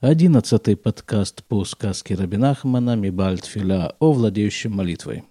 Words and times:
Одиннадцатый 0.00 0.78
подкаст 0.78 1.44
по 1.44 1.62
сказке 1.66 2.14
Рабинахмана 2.14 2.96
Мибальд 2.96 3.44
Филя 3.44 3.92
о 3.98 4.12
владеющем 4.12 4.72
молитвой. 4.72 5.24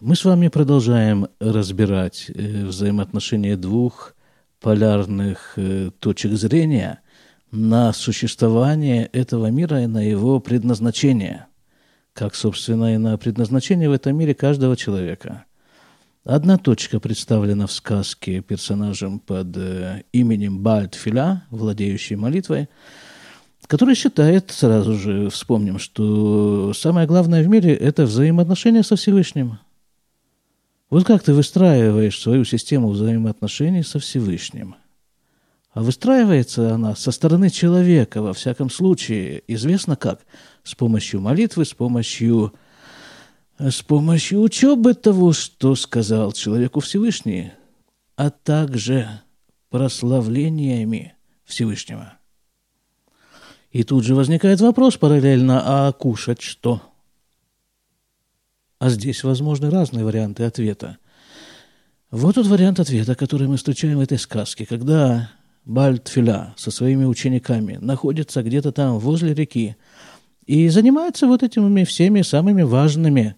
Мы 0.00 0.16
с 0.16 0.24
вами 0.24 0.48
продолжаем 0.48 1.28
разбирать 1.38 2.28
э, 2.28 2.64
взаимоотношения 2.64 3.56
двух 3.56 4.16
полярных 4.60 5.52
э, 5.54 5.92
точек 6.00 6.32
зрения 6.32 7.00
на 7.52 7.92
существование 7.92 9.06
этого 9.12 9.52
мира 9.52 9.80
и 9.84 9.86
на 9.86 10.02
его 10.02 10.40
предназначение, 10.40 11.46
как, 12.12 12.34
собственно, 12.34 12.92
и 12.92 12.98
на 12.98 13.16
предназначение 13.18 13.88
в 13.88 13.92
этом 13.92 14.18
мире 14.18 14.34
каждого 14.34 14.76
человека. 14.76 15.44
Одна 16.24 16.58
точка 16.58 16.98
представлена 16.98 17.68
в 17.68 17.72
сказке 17.72 18.40
персонажем 18.40 19.20
под 19.20 19.56
э, 19.56 20.02
именем 20.10 20.58
Бальд 20.58 20.96
Филя, 20.96 21.44
владеющий 21.50 22.16
молитвой– 22.16 22.68
который 23.66 23.94
считает, 23.94 24.50
сразу 24.50 24.94
же 24.94 25.30
вспомним, 25.30 25.78
что 25.78 26.72
самое 26.74 27.06
главное 27.06 27.42
в 27.42 27.48
мире– 27.48 27.74
это 27.76 28.04
взаимоотношения 28.04 28.82
со 28.82 28.96
Всевышним. 28.96 29.58
Вот 30.88 31.04
как 31.04 31.22
ты 31.22 31.34
выстраиваешь 31.34 32.20
свою 32.20 32.44
систему 32.44 32.90
взаимоотношений 32.90 33.82
со 33.82 33.98
Всевышним. 33.98 34.76
А 35.72 35.82
выстраивается 35.82 36.74
она 36.74 36.94
со 36.94 37.10
стороны 37.10 37.50
человека, 37.50 38.22
во 38.22 38.32
всяком 38.32 38.70
случае, 38.70 39.42
известно 39.48 39.96
как? 39.96 40.24
С 40.62 40.74
помощью 40.74 41.20
молитвы, 41.20 41.64
с 41.64 41.74
помощью, 41.74 42.54
с 43.58 43.82
помощью 43.82 44.40
учебы 44.40 44.94
того, 44.94 45.32
что 45.32 45.74
сказал 45.74 46.32
человеку 46.32 46.80
Всевышний, 46.80 47.52
а 48.14 48.30
также 48.30 49.08
прославлениями 49.68 51.14
Всевышнего. 51.44 52.15
И 53.70 53.82
тут 53.82 54.04
же 54.04 54.14
возникает 54.14 54.60
вопрос 54.60 54.96
параллельно, 54.96 55.62
а 55.64 55.92
кушать 55.92 56.40
что? 56.40 56.82
А 58.78 58.90
здесь 58.90 59.24
возможны 59.24 59.70
разные 59.70 60.04
варианты 60.04 60.44
ответа. 60.44 60.98
Вот 62.10 62.36
тот 62.36 62.46
вариант 62.46 62.78
ответа, 62.80 63.14
который 63.14 63.48
мы 63.48 63.56
встречаем 63.56 63.98
в 63.98 64.00
этой 64.00 64.18
сказке, 64.18 64.64
когда 64.64 65.30
Бальтфиля 65.64 66.54
со 66.56 66.70
своими 66.70 67.04
учениками 67.04 67.78
находится 67.80 68.42
где-то 68.42 68.70
там 68.70 68.98
возле 68.98 69.34
реки 69.34 69.76
и 70.46 70.68
занимается 70.68 71.26
вот 71.26 71.42
этими 71.42 71.82
всеми 71.84 72.22
самыми 72.22 72.62
важными 72.62 73.34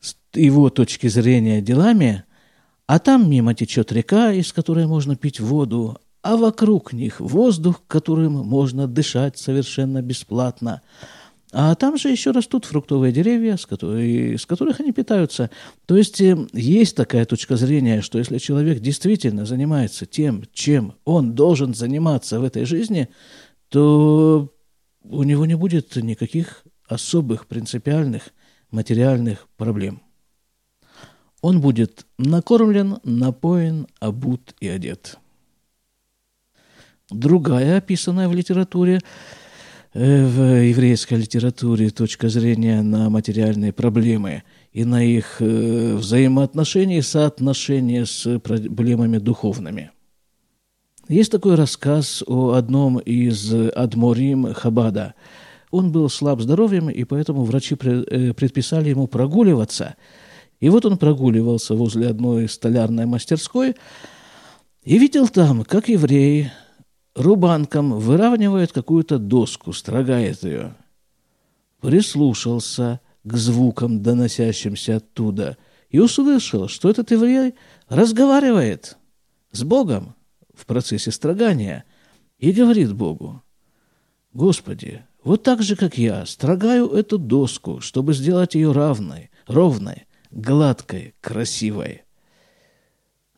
с 0.00 0.16
его 0.32 0.70
точки 0.70 1.08
зрения 1.08 1.60
делами, 1.60 2.24
а 2.86 2.98
там 2.98 3.28
мимо 3.30 3.54
течет 3.54 3.92
река, 3.92 4.32
из 4.32 4.52
которой 4.52 4.86
можно 4.86 5.14
пить 5.14 5.40
воду, 5.40 5.98
а 6.22 6.36
вокруг 6.36 6.92
них 6.92 7.20
воздух, 7.20 7.82
которым 7.86 8.32
можно 8.32 8.86
дышать 8.86 9.38
совершенно 9.38 10.02
бесплатно. 10.02 10.82
А 11.54 11.74
там 11.74 11.98
же 11.98 12.08
еще 12.08 12.30
растут 12.30 12.64
фруктовые 12.64 13.12
деревья, 13.12 13.58
с, 13.58 13.66
которых, 13.66 14.40
с 14.40 14.46
которых 14.46 14.80
они 14.80 14.92
питаются. 14.92 15.50
То 15.84 15.98
есть 15.98 16.18
э, 16.22 16.34
есть 16.54 16.96
такая 16.96 17.26
точка 17.26 17.56
зрения, 17.56 18.00
что 18.00 18.18
если 18.18 18.38
человек 18.38 18.80
действительно 18.80 19.44
занимается 19.44 20.06
тем, 20.06 20.44
чем 20.54 20.94
он 21.04 21.34
должен 21.34 21.74
заниматься 21.74 22.40
в 22.40 22.44
этой 22.44 22.64
жизни, 22.64 23.08
то 23.68 24.50
у 25.04 25.22
него 25.24 25.44
не 25.44 25.56
будет 25.56 25.94
никаких 25.96 26.64
особых 26.88 27.46
принципиальных 27.46 28.30
материальных 28.70 29.46
проблем. 29.58 30.00
Он 31.42 31.60
будет 31.60 32.06
накормлен, 32.16 32.98
напоен, 33.04 33.88
обут 34.00 34.54
и 34.60 34.68
одет. 34.68 35.18
Другая, 37.12 37.78
описанная 37.78 38.28
в 38.28 38.34
литературе, 38.34 39.00
э, 39.94 40.26
в 40.26 40.64
еврейской 40.64 41.14
литературе 41.14 41.90
точка 41.90 42.28
зрения 42.28 42.82
на 42.82 43.10
материальные 43.10 43.72
проблемы 43.72 44.42
и 44.72 44.84
на 44.84 45.04
их 45.04 45.36
э, 45.40 45.94
взаимоотношения 45.94 46.98
и 46.98 47.02
соотношения 47.02 48.06
с 48.06 48.38
проблемами 48.40 49.18
духовными. 49.18 49.90
Есть 51.08 51.32
такой 51.32 51.56
рассказ 51.56 52.22
о 52.26 52.52
одном 52.52 52.98
из 52.98 53.52
адморим 53.52 54.54
Хабада. 54.54 55.14
Он 55.70 55.90
был 55.90 56.08
слаб 56.08 56.40
здоровьем, 56.40 56.90
и 56.90 57.04
поэтому 57.04 57.44
врачи 57.44 57.76
э, 57.80 58.32
предписали 58.34 58.90
ему 58.90 59.06
прогуливаться. 59.06 59.96
И 60.60 60.68
вот 60.68 60.84
он 60.86 60.96
прогуливался 60.96 61.74
возле 61.74 62.08
одной 62.08 62.48
столярной 62.48 63.06
мастерской 63.06 63.74
и 64.84 64.98
видел 64.98 65.28
там, 65.28 65.64
как 65.64 65.88
евреи 65.88 66.52
рубанком 67.14 67.98
выравнивает 67.98 68.72
какую-то 68.72 69.18
доску, 69.18 69.72
строгает 69.72 70.42
ее. 70.42 70.74
Прислушался 71.80 73.00
к 73.24 73.36
звукам, 73.36 74.02
доносящимся 74.02 74.96
оттуда, 74.96 75.56
и 75.90 75.98
услышал, 75.98 76.68
что 76.68 76.88
этот 76.90 77.10
еврей 77.10 77.54
разговаривает 77.88 78.96
с 79.50 79.62
Богом 79.62 80.14
в 80.54 80.66
процессе 80.66 81.10
строгания 81.10 81.84
и 82.38 82.52
говорит 82.52 82.94
Богу, 82.94 83.42
«Господи, 84.32 85.04
вот 85.22 85.42
так 85.42 85.62
же, 85.62 85.76
как 85.76 85.98
я, 85.98 86.26
строгаю 86.26 86.88
эту 86.88 87.18
доску, 87.18 87.80
чтобы 87.80 88.14
сделать 88.14 88.54
ее 88.54 88.72
равной, 88.72 89.30
ровной, 89.46 90.06
гладкой, 90.30 91.14
красивой. 91.20 92.02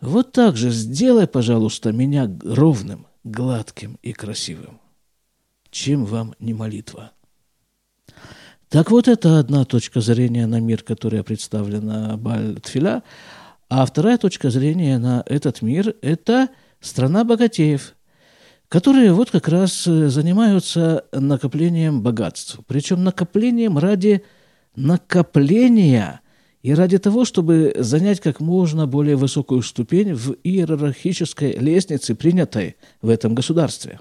Вот 0.01 0.33
так 0.33 0.57
же 0.57 0.71
сделай, 0.71 1.27
пожалуйста, 1.27 1.93
меня 1.93 2.31
ровным, 2.43 3.07
гладким 3.25 3.99
и 4.03 4.13
красивым. 4.13 4.81
Чем 5.71 6.05
вам 6.05 6.35
не 6.39 6.55
молитва? 6.55 7.13
Так 8.69 8.91
вот, 8.91 9.09
это 9.09 9.39
одна 9.39 9.65
точка 9.65 10.01
зрения 10.01 10.47
на 10.47 10.61
мир, 10.61 10.83
которая 10.83 11.23
представлена 11.23 12.17
Бальтфиля, 12.17 13.03
а 13.69 13.87
вторая 13.87 14.19
точка 14.19 14.51
зрения 14.51 14.99
на 14.99 15.23
этот 15.27 15.63
мир– 15.63 15.95
это 16.03 16.49
страна 16.81 17.25
богатеев, 17.25 17.95
которые 18.69 19.13
вот 19.13 19.31
как 19.31 19.49
раз 19.49 19.85
занимаются 19.85 21.05
накоплением 21.13 22.03
богатств. 22.03 22.61
Причем 22.67 23.05
накоплением 23.05 23.79
ради 23.79 24.25
накопления 24.77 26.21
и 26.65 26.73
ради 26.73 26.97
того, 26.97 27.27
чтобы 27.27 27.75
занять 27.77 28.21
как 28.21 28.41
можно 28.41 28.87
более 28.87 29.17
высокую 29.17 29.61
ступень 29.61 30.15
в 30.15 30.35
иерархической 30.45 31.53
лестнице, 31.59 32.15
принятой 32.15 32.77
в 33.03 33.11
этом 33.11 33.35
государстве. 33.35 34.01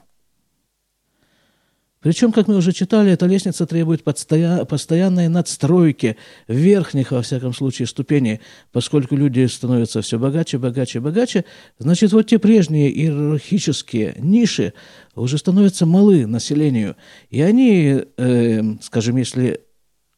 Причем, 2.00 2.32
как 2.32 2.48
мы 2.48 2.56
уже 2.56 2.72
читали, 2.72 3.12
эта 3.12 3.26
лестница 3.26 3.66
требует 3.66 4.06
постоянной 4.06 5.28
надстройки 5.28 6.16
верхних, 6.48 7.12
во 7.12 7.22
всяком 7.22 7.54
случае, 7.54 7.86
ступеней, 7.86 8.40
поскольку 8.72 9.18
люди 9.18 9.46
становятся 9.46 10.02
все 10.02 10.18
богаче, 10.18 10.58
богаче, 10.58 11.02
богаче, 11.02 11.44
значит, 11.80 12.14
вот 12.14 12.28
те 12.28 12.40
прежние 12.40 12.90
иерархические 12.98 14.16
ниши 14.20 14.72
уже 15.16 15.38
становятся 15.38 15.86
малы 15.86 16.26
населению. 16.28 16.96
И 17.30 17.42
они, 17.42 18.04
э, 18.16 18.62
скажем, 18.82 19.18
если 19.18 19.60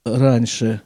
раньше 0.05 0.81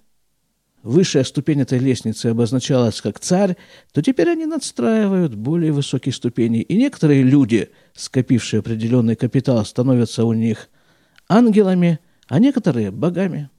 высшая 0.84 1.24
ступень 1.24 1.62
этой 1.62 1.80
лестницы 1.80 2.28
обозначалась 2.28 3.02
как 3.02 3.20
царь, 3.20 3.58
то 3.92 4.02
теперь 4.02 4.30
они 4.30 4.46
надстраивают 4.46 5.36
более 5.36 5.72
высокие 5.72 6.14
ступени. 6.14 6.62
И 6.62 6.78
некоторые 6.78 7.24
люди, 7.24 7.70
скопившие 7.94 8.60
определенный 8.60 9.16
капитал, 9.16 9.64
становятся 9.66 10.26
у 10.26 10.34
них 10.34 10.70
ангелами, 11.28 12.00
а 12.28 12.40
некоторые– 12.40 12.92
богами. 12.92 13.50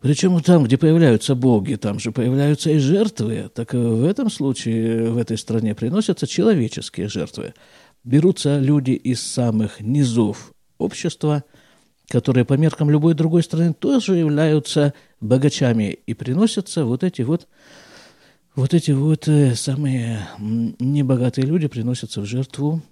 Причем 0.00 0.40
там, 0.42 0.64
где 0.64 0.76
появляются 0.76 1.36
боги, 1.36 1.76
там 1.76 2.00
же 2.00 2.10
появляются 2.10 2.70
и 2.70 2.78
жертвы. 2.78 3.48
Так 3.54 3.72
в 3.72 4.04
этом 4.04 4.30
случае 4.30 5.10
в 5.10 5.16
этой 5.16 5.38
стране 5.38 5.76
приносятся 5.76 6.26
человеческие 6.26 7.08
жертвы. 7.08 7.54
Берутся 8.02 8.58
люди 8.58 8.90
из 8.90 9.22
самых 9.22 9.80
низов 9.80 10.52
общества– 10.78 11.44
которые 12.08 12.44
по 12.44 12.54
меркам 12.54 12.90
любой 12.90 13.14
другой 13.14 13.42
страны 13.42 13.72
тоже 13.72 14.16
являются 14.16 14.94
богачами 15.20 15.98
и 16.06 16.14
приносятся 16.14 16.84
вот 16.84 17.04
эти 17.04 17.22
вот 17.22 17.48
вот 18.54 18.74
эти 18.74 18.90
вот 18.90 19.28
э, 19.28 19.54
самые 19.54 20.28
небогатые 20.38 21.46
люди 21.46 21.68
приносятся 21.68 22.20
в 22.20 22.26
жертву 22.26 22.82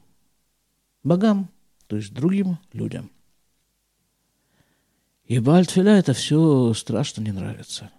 богам, 1.03 1.51
то 1.87 1.97
есть 1.97 2.15
другим 2.15 2.59
людям. 2.73 3.11
И 5.27 5.39
Бальтфеля 5.39 5.99
это 5.99 6.13
все 6.13 6.73
страшно 6.75 7.23
не 7.23 7.33
нравится. 7.33 7.91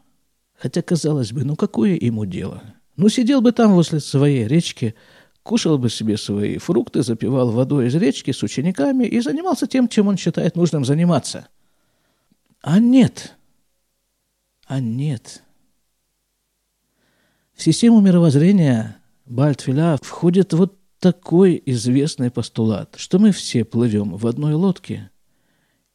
Хотя, 0.58 0.82
казалось 0.82 1.32
бы, 1.32 1.44
ну 1.44 1.56
какое 1.56 1.98
ему 2.00 2.26
дело? 2.26 2.62
Ну, 2.98 3.10
сидел 3.10 3.42
бы 3.42 3.52
там 3.52 3.74
возле 3.74 4.00
своей 4.00 4.48
речки, 4.48 4.96
кушал 5.44 5.78
бы 5.78 5.90
себе 5.90 6.18
свои 6.18 6.58
фрукты, 6.58 7.04
запивал 7.04 7.52
водой 7.52 7.88
из 7.88 7.96
речки 7.96 8.32
с 8.32 8.44
учениками 8.44 9.06
и 9.06 9.20
занимался 9.22 9.68
тем, 9.68 9.88
чем 9.88 10.08
он 10.08 10.18
считает 10.18 10.56
нужным 10.56 10.86
заниматься. 10.86 11.48
А 12.62 12.80
нет. 12.80 13.36
А 14.68 14.80
нет. 14.80 15.44
В 17.54 17.64
систему 17.64 18.02
мировоззрения 18.02 18.98
Бальтфиля 19.26 19.98
входит 20.02 20.54
вот 20.54 20.78
такой 21.00 21.62
известный 21.66 22.30
постулат, 22.30 22.96
что 22.98 23.18
мы 23.18 23.32
все 23.32 23.66
плывем 23.66 24.16
в 24.16 24.28
одной 24.28 24.54
лодке, 24.54 25.10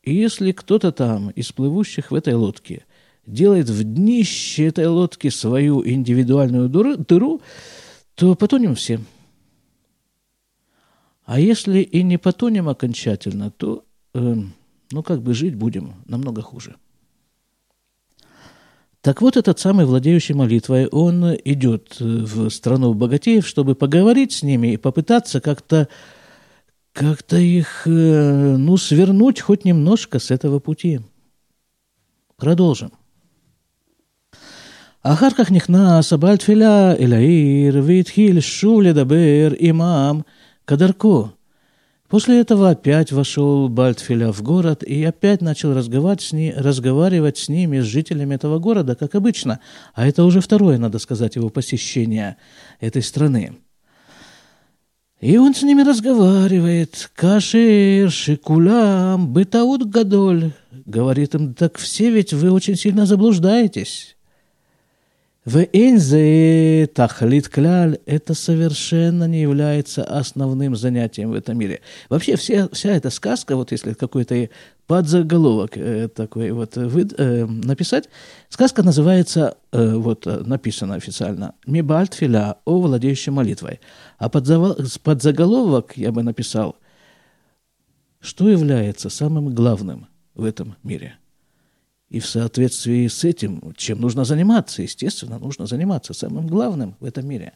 И 0.02 0.14
если 0.14 0.52
кто-то 0.52 0.92
там 0.92 1.30
из 1.30 1.52
плывущих 1.52 2.10
в 2.10 2.14
этой 2.14 2.34
лодке 2.34 2.84
делает 3.26 3.68
в 3.68 3.82
днище 3.82 4.66
этой 4.66 4.86
лодки 4.86 5.30
свою 5.30 5.86
индивидуальную 5.86 6.68
дыру, 6.68 7.40
то 8.14 8.34
потонем 8.34 8.74
все. 8.74 9.00
А 11.25 11.39
если 11.39 11.79
и 11.79 12.03
не 12.03 12.17
потонем 12.17 12.67
окончательно, 12.67 13.51
то, 13.51 13.83
э, 14.13 14.35
ну, 14.91 15.03
как 15.03 15.21
бы 15.21 15.33
жить 15.33 15.55
будем 15.55 15.93
намного 16.05 16.41
хуже. 16.41 16.75
Так 19.01 19.21
вот, 19.21 19.37
этот 19.37 19.59
самый 19.59 19.85
владеющий 19.85 20.35
молитвой, 20.35 20.87
он 20.87 21.35
идет 21.43 21.97
в 21.99 22.49
страну 22.49 22.93
богатеев, 22.93 23.47
чтобы 23.47 23.75
поговорить 23.75 24.31
с 24.31 24.43
ними 24.43 24.73
и 24.73 24.77
попытаться 24.77 25.41
как-то 25.41 25.87
как-то 26.93 27.37
их, 27.37 27.83
э, 27.85 28.55
ну, 28.57 28.75
свернуть 28.75 29.39
хоть 29.39 29.63
немножко 29.63 30.19
с 30.19 30.29
этого 30.29 30.59
пути. 30.59 30.99
Продолжим. 32.37 32.91
אחר 35.03 35.29
כך 35.37 35.51
נכנס 35.51 36.13
הבעל 36.13 36.37
תפילה 36.37 36.93
אל 36.93 37.13
העיר 37.13 37.83
והתחיל 37.85 38.39
שוב 38.39 38.81
לדבר 38.81 39.51
עמם 39.57 40.19
кадарко. 40.66 41.32
После 42.08 42.40
этого 42.40 42.70
опять 42.70 43.10
вошел 43.10 43.68
Бальтфиля 43.68 44.30
в 44.30 44.42
город 44.42 44.84
и 44.84 45.02
опять 45.02 45.40
начал 45.40 45.74
разговаривать 45.74 46.20
с, 46.20 46.32
ней, 46.32 46.52
разговаривать 46.52 47.38
с 47.38 47.48
ними, 47.48 47.80
с 47.80 47.84
жителями 47.84 48.34
этого 48.34 48.58
города, 48.58 48.94
как 48.94 49.14
обычно. 49.14 49.60
А 49.94 50.06
это 50.06 50.24
уже 50.24 50.40
второе, 50.40 50.78
надо 50.78 50.98
сказать, 50.98 51.34
его 51.34 51.48
посещение 51.48 52.36
этой 52.78 53.02
страны. 53.02 53.56
И 55.20 55.36
он 55.38 55.54
с 55.54 55.62
ними 55.62 55.82
разговаривает. 55.82 57.10
Кашир, 57.14 58.10
шикулам, 58.10 59.32
бытаут 59.32 59.88
гадоль. 59.88 60.52
Говорит 60.84 61.34
им, 61.34 61.54
так 61.54 61.78
все 61.78 62.10
ведь 62.10 62.32
вы 62.32 62.52
очень 62.52 62.76
сильно 62.76 63.06
заблуждаетесь. 63.06 64.15
В 65.46 65.58
Энзе 65.72 66.88
тахлит 66.88 67.48
кляль 67.48 68.00
это 68.04 68.34
совершенно 68.34 69.28
не 69.28 69.42
является 69.42 70.02
основным 70.02 70.74
занятием 70.74 71.30
в 71.30 71.34
этом 71.34 71.56
мире. 71.56 71.82
Вообще 72.08 72.34
вся, 72.34 72.68
вся 72.72 72.90
эта 72.90 73.10
сказка, 73.10 73.54
вот 73.54 73.70
если 73.70 73.92
какой-то 73.92 74.48
подзаголовок 74.88 75.76
э, 75.76 76.08
такой 76.08 76.50
вот 76.50 76.74
вы, 76.74 77.08
э, 77.16 77.46
написать, 77.46 78.08
сказка 78.48 78.82
называется, 78.82 79.56
э, 79.70 79.94
вот 79.94 80.26
написано 80.26 80.96
официально, 80.96 81.54
«Мибальтфиля» 81.64 82.56
о 82.64 82.80
владеющей 82.80 83.30
молитвой. 83.30 83.78
А 84.18 84.28
подзаголовок 84.28 85.96
я 85.96 86.10
бы 86.10 86.24
написал, 86.24 86.74
что 88.18 88.48
является 88.48 89.10
самым 89.10 89.54
главным 89.54 90.08
в 90.34 90.42
этом 90.42 90.74
мире– 90.82 91.14
и 92.08 92.20
в 92.20 92.26
соответствии 92.26 93.08
с 93.08 93.24
этим, 93.24 93.74
чем 93.76 94.00
нужно 94.00 94.24
заниматься, 94.24 94.82
естественно, 94.82 95.38
нужно 95.38 95.66
заниматься 95.66 96.14
самым 96.14 96.46
главным 96.46 96.96
в 97.00 97.04
этом 97.04 97.26
мире. 97.26 97.52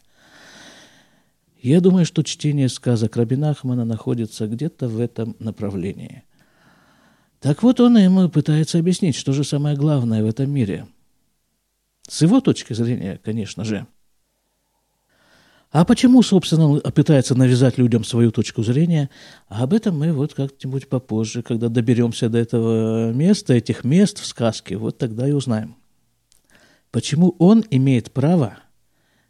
Я 1.61 1.79
думаю, 1.79 2.05
что 2.05 2.23
чтение 2.23 2.69
сказок 2.69 3.15
Рабина 3.15 3.51
Ахмана 3.51 3.85
находится 3.85 4.47
где-то 4.47 4.87
в 4.87 4.99
этом 4.99 5.35
направлении. 5.39 6.23
Так 7.39 7.63
вот, 7.63 7.79
он 7.79 7.97
ему 7.97 8.29
пытается 8.29 8.79
объяснить, 8.79 9.15
что 9.15 9.31
же 9.31 9.43
самое 9.43 9.75
главное 9.75 10.23
в 10.23 10.27
этом 10.27 10.51
мире. 10.51 10.87
С 12.07 12.21
его 12.21 12.41
точки 12.41 12.73
зрения, 12.73 13.19
конечно 13.23 13.63
же– 13.63 13.87
а 15.71 15.85
почему, 15.85 16.21
собственно, 16.21 16.67
он 16.67 16.81
пытается 16.81 17.33
навязать 17.33 17.77
людям 17.77 18.03
свою 18.03 18.31
точку 18.31 18.61
зрения? 18.61 19.09
Об 19.47 19.73
этом 19.73 19.97
мы 19.97 20.11
вот 20.11 20.33
как-нибудь 20.33 20.89
попозже, 20.89 21.43
когда 21.43 21.69
доберемся 21.69 22.27
до 22.27 22.39
этого 22.39 23.13
места, 23.13 23.53
этих 23.53 23.85
мест 23.85 24.19
в 24.19 24.25
сказке, 24.25 24.75
вот 24.75 24.97
тогда 24.97 25.29
и 25.29 25.31
узнаем. 25.31 25.77
Почему 26.91 27.35
он 27.39 27.63
имеет 27.69 28.11
право 28.11 28.57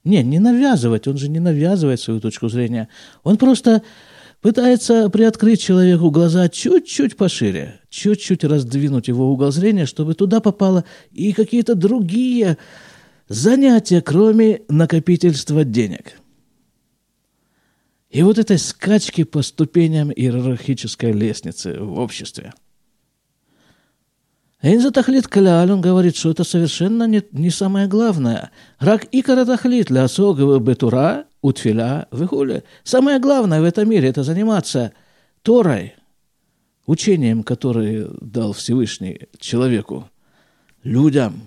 не, 0.04 0.24
не 0.24 0.40
навязывать, 0.40 1.08
он 1.08 1.18
же 1.18 1.30
не 1.30 1.40
навязывает 1.40 2.00
свою 2.00 2.20
точку 2.20 2.50
зрения. 2.50 2.88
Он 3.24 3.38
просто 3.38 3.84
пытается 4.42 5.12
приоткрыть 5.12 5.62
человеку 5.62 6.10
глаза 6.10 6.50
чуть-чуть 6.50 7.18
пошире, 7.18 7.82
чуть-чуть 7.92 8.44
раздвинуть 8.44 9.08
его 9.08 9.32
угол 9.32 9.52
зрения, 9.52 9.86
чтобы 9.86 10.16
туда 10.16 10.40
попало 10.40 10.86
и 11.12 11.34
какие-то 11.34 11.76
другие 11.76 12.58
занятия, 13.28 14.02
кроме 14.02 14.62
накопительства 14.70 15.64
денег– 15.64 16.14
и 18.12 18.24
вот 18.24 18.38
этой 18.38 18.58
скачки 18.58 19.24
по 19.24 19.42
ступеням 19.42 20.12
иерархической 20.12 21.14
лестницы 21.14 21.80
в 21.80 21.98
обществе. 21.98 22.54
Тахлит 24.62 25.28
каляль, 25.28 25.72
он 25.72 25.82
говорит, 25.82 26.16
что 26.16 26.30
это 26.30 26.44
совершенно 26.44 27.08
не, 27.08 27.24
не 27.32 27.50
самое 27.50 27.88
главное. 27.88 28.52
Рак 28.80 29.08
икара 29.12 29.46
тахлит 29.46 29.90
ля 29.90 30.08
согова 30.08 30.60
бетура 30.60 31.26
утфиля 31.42 32.08
выхули. 32.12 32.64
Самое 32.84 33.18
главное 33.20 33.62
в 33.62 33.64
этом 33.64 33.90
мире– 33.90 34.10
это 34.10 34.24
заниматься 34.24 34.92
Торой, 35.42 35.96
учением, 36.86 37.44
которое 37.44 38.10
дал 38.20 38.54
Всевышний 38.54 39.22
человеку, 39.40 40.10
людям, 40.84 41.42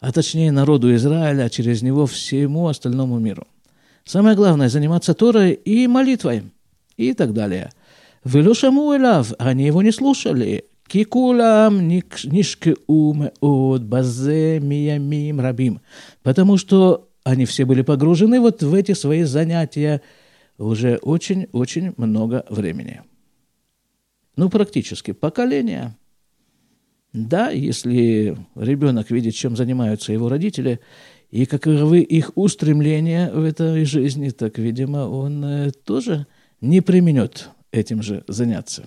а 0.00 0.12
точнее 0.12 0.52
народу 0.52 0.94
Израиля, 0.94 1.42
а 1.42 1.50
через 1.50 1.82
него 1.82 2.06
всему 2.06 2.68
остальному 2.68 3.18
миру– 3.18 3.46
Самое 4.08 4.34
главное– 4.34 4.68
заниматься 4.70 5.12
Торой 5.12 5.52
и 5.52 5.86
молитвой 5.86 6.44
и 6.96 7.12
так 7.12 7.34
далее. 7.34 7.70
Велюшаму 8.24 8.96
элав, 8.96 9.34
они 9.38 9.66
его 9.66 9.82
не 9.82 9.92
слушали. 9.92 10.64
Кикулам 10.86 11.86
нишкеу 11.86 13.12
меод 13.12 13.82
базе 13.82 14.60
миямим 14.60 15.40
рабим. 15.40 15.82
Потому 16.22 16.56
что 16.56 17.10
они 17.22 17.44
все 17.44 17.66
были 17.66 17.82
погружены 17.82 18.40
вот 18.40 18.62
в 18.62 18.72
эти 18.72 18.92
свои 18.92 19.24
занятия 19.24 20.00
уже 20.56 20.96
очень-очень 21.02 21.92
много 21.98 22.46
времени. 22.48 23.02
Ну, 24.36 24.48
практически 24.48 25.12
поколение. 25.12 25.94
Да, 27.12 27.50
если 27.50 28.38
ребенок 28.54 29.10
видит, 29.10 29.34
чем 29.34 29.54
занимаются 29.54 30.14
его 30.14 30.30
родители, 30.30 30.80
и 31.31 31.45
каковы 31.45 32.01
их 32.01 32.31
устремления 32.35 33.31
в 33.31 33.43
этой 33.43 33.85
жизни, 33.85 34.29
так, 34.29 34.57
видимо, 34.59 35.09
он 35.09 35.43
э, 35.43 35.71
тоже 35.71 36.27
не 36.61 36.81
применет 36.81 37.49
этим 37.71 38.01
же 38.01 38.23
заняться. 38.27 38.83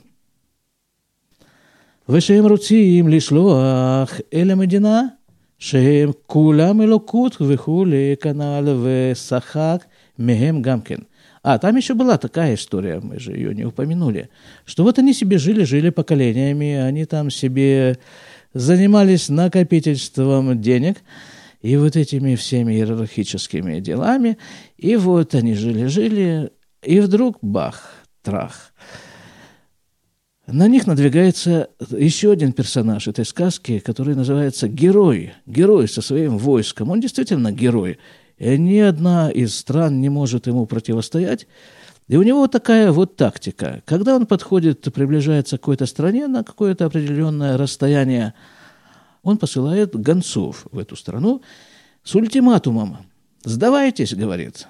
ושהם 2.08 2.46
רוצים 2.46 3.08
לשלוח 3.08 4.20
אל 4.34 4.50
המדינה 4.50 5.02
שהם 5.58 6.10
כולם 6.26 6.82
אלוקות 6.82 7.36
וכולי, 7.40 8.14
כנ"ל 8.20 8.76
ושחק 8.82 9.84
מהם 10.18 10.62
גם 10.62 10.80
כן. 10.80 10.98
А, 11.46 11.60
там 11.60 11.76
еще 11.76 11.94
была 11.94 12.18
такая 12.18 12.54
история, 12.54 12.98
мы 13.00 13.20
же 13.20 13.30
ее 13.30 13.54
не 13.54 13.64
упомянули, 13.64 14.30
что 14.64 14.82
вот 14.82 14.98
они 14.98 15.12
себе 15.12 15.38
жили, 15.38 15.62
жили 15.62 15.90
поколениями, 15.90 16.74
они 16.74 17.04
там 17.04 17.30
себе 17.30 17.98
занимались 18.52 19.28
накопительством 19.28 20.60
денег, 20.60 20.96
и 21.61 21.77
вот 21.77 21.95
этими 21.95 22.35
всеми 22.35 22.73
иерархическими 22.73 23.79
делами. 23.79 24.37
И 24.77 24.95
вот 24.95 25.35
они 25.35 25.53
жили-жили, 25.53 26.51
и 26.83 26.99
вдруг 26.99 27.37
бах, 27.41 27.91
трах. 28.23 28.73
На 30.47 30.67
них 30.67 30.87
надвигается 30.87 31.69
еще 31.91 32.31
один 32.31 32.51
персонаж 32.51 33.07
этой 33.07 33.25
сказки, 33.25 33.79
который 33.79 34.15
называется 34.15 34.67
герой. 34.67 35.33
Герой 35.45 35.87
со 35.87 36.01
своим 36.01 36.37
войском. 36.37 36.89
Он 36.89 36.99
действительно 36.99 37.51
герой. 37.51 37.99
И 38.37 38.57
ни 38.57 38.79
одна 38.79 39.29
из 39.29 39.55
стран 39.55 40.01
не 40.01 40.09
может 40.09 40.47
ему 40.47 40.65
противостоять. 40.65 41.47
И 42.07 42.17
у 42.17 42.23
него 42.23 42.47
такая 42.47 42.91
вот 42.91 43.15
тактика. 43.15 43.81
Когда 43.85 44.15
он 44.15 44.25
подходит, 44.25 44.81
приближается 44.93 45.57
к 45.57 45.61
какой-то 45.61 45.85
стране 45.85 46.27
на 46.27 46.43
какое-то 46.43 46.85
определенное 46.85 47.57
расстояние, 47.57 48.33
он 49.23 49.37
посылает 49.37 49.95
гонцов 49.95 50.67
в 50.71 50.77
эту 50.77 50.95
страну 50.95 51.41
с 52.03 52.15
ультиматумом. 52.15 52.97
«Сдавайтесь»,— 53.43 54.13
говорит. 54.15 54.67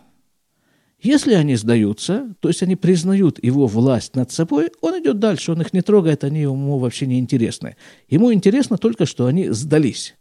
Если 1.01 1.33
они 1.33 1.55
сдаются, 1.55 2.35
то 2.41 2.47
есть 2.47 2.61
они 2.61 2.75
признают 2.75 3.43
его 3.43 3.65
власть 3.65 4.15
над 4.15 4.31
собой, 4.31 4.71
он 4.81 5.01
идет 5.01 5.17
дальше, 5.17 5.51
он 5.51 5.61
их 5.61 5.73
не 5.73 5.81
трогает, 5.81 6.23
они 6.23 6.41
ему 6.41 6.77
вообще 6.77 7.07
не 7.07 7.17
интересны. 7.17 7.75
Ему 8.07 8.31
интересно 8.31 8.77
только, 8.77 9.07
что 9.07 9.25
они 9.25 9.49
сдались. 9.49 10.15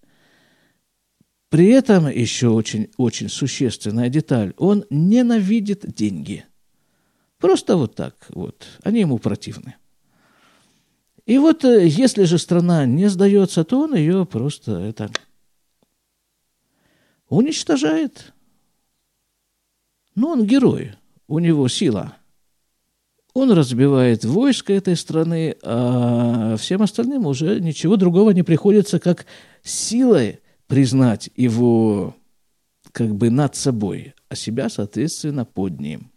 При 1.51 1.67
этом 1.67 2.09
еще 2.09 2.49
очень, 2.49 2.89
очень 2.97 3.29
существенная 3.29 4.09
деталь. 4.09 4.55
Он 4.57 4.85
ненавидит 4.89 5.85
деньги. 5.95 6.47
Просто 7.39 7.77
вот 7.77 7.95
так 7.95 8.27
вот. 8.31 8.67
Они 8.83 9.01
ему 9.01 9.19
противны. 9.19 9.77
И 11.27 11.39
вот 11.39 11.65
э, 11.65 11.87
если 11.87 12.25
же 12.25 12.39
страна 12.39 12.87
не 12.87 13.09
сдается, 13.09 13.65
то 13.65 13.81
он 13.83 13.95
ее 13.95 14.27
просто 14.27 14.73
это, 14.73 15.11
уничтожает. 17.29 18.33
Ну, 20.15 20.29
он 20.29 20.45
герой, 20.45 20.95
у 21.29 21.39
него 21.39 21.69
сила. 21.69 22.17
Он 23.33 23.53
разбивает 23.53 24.25
войско 24.25 24.73
этой 24.73 24.97
страны, 24.97 25.57
а 25.62 26.57
всем 26.57 26.83
остальным 26.83 27.27
уже 27.27 27.61
ничего 27.61 27.97
другого 27.97 28.31
не 28.31 28.43
приходится, 28.43 28.99
как 28.99 29.27
силой 29.62 30.41
признать 30.67 31.31
его 31.37 32.17
как 32.93 33.15
бы 33.15 33.31
над 33.31 33.55
собой, 33.55 34.15
а 34.29 34.35
себя, 34.35 34.69
соответственно, 34.69 35.45
под 35.45 35.81
ним. 35.81 36.11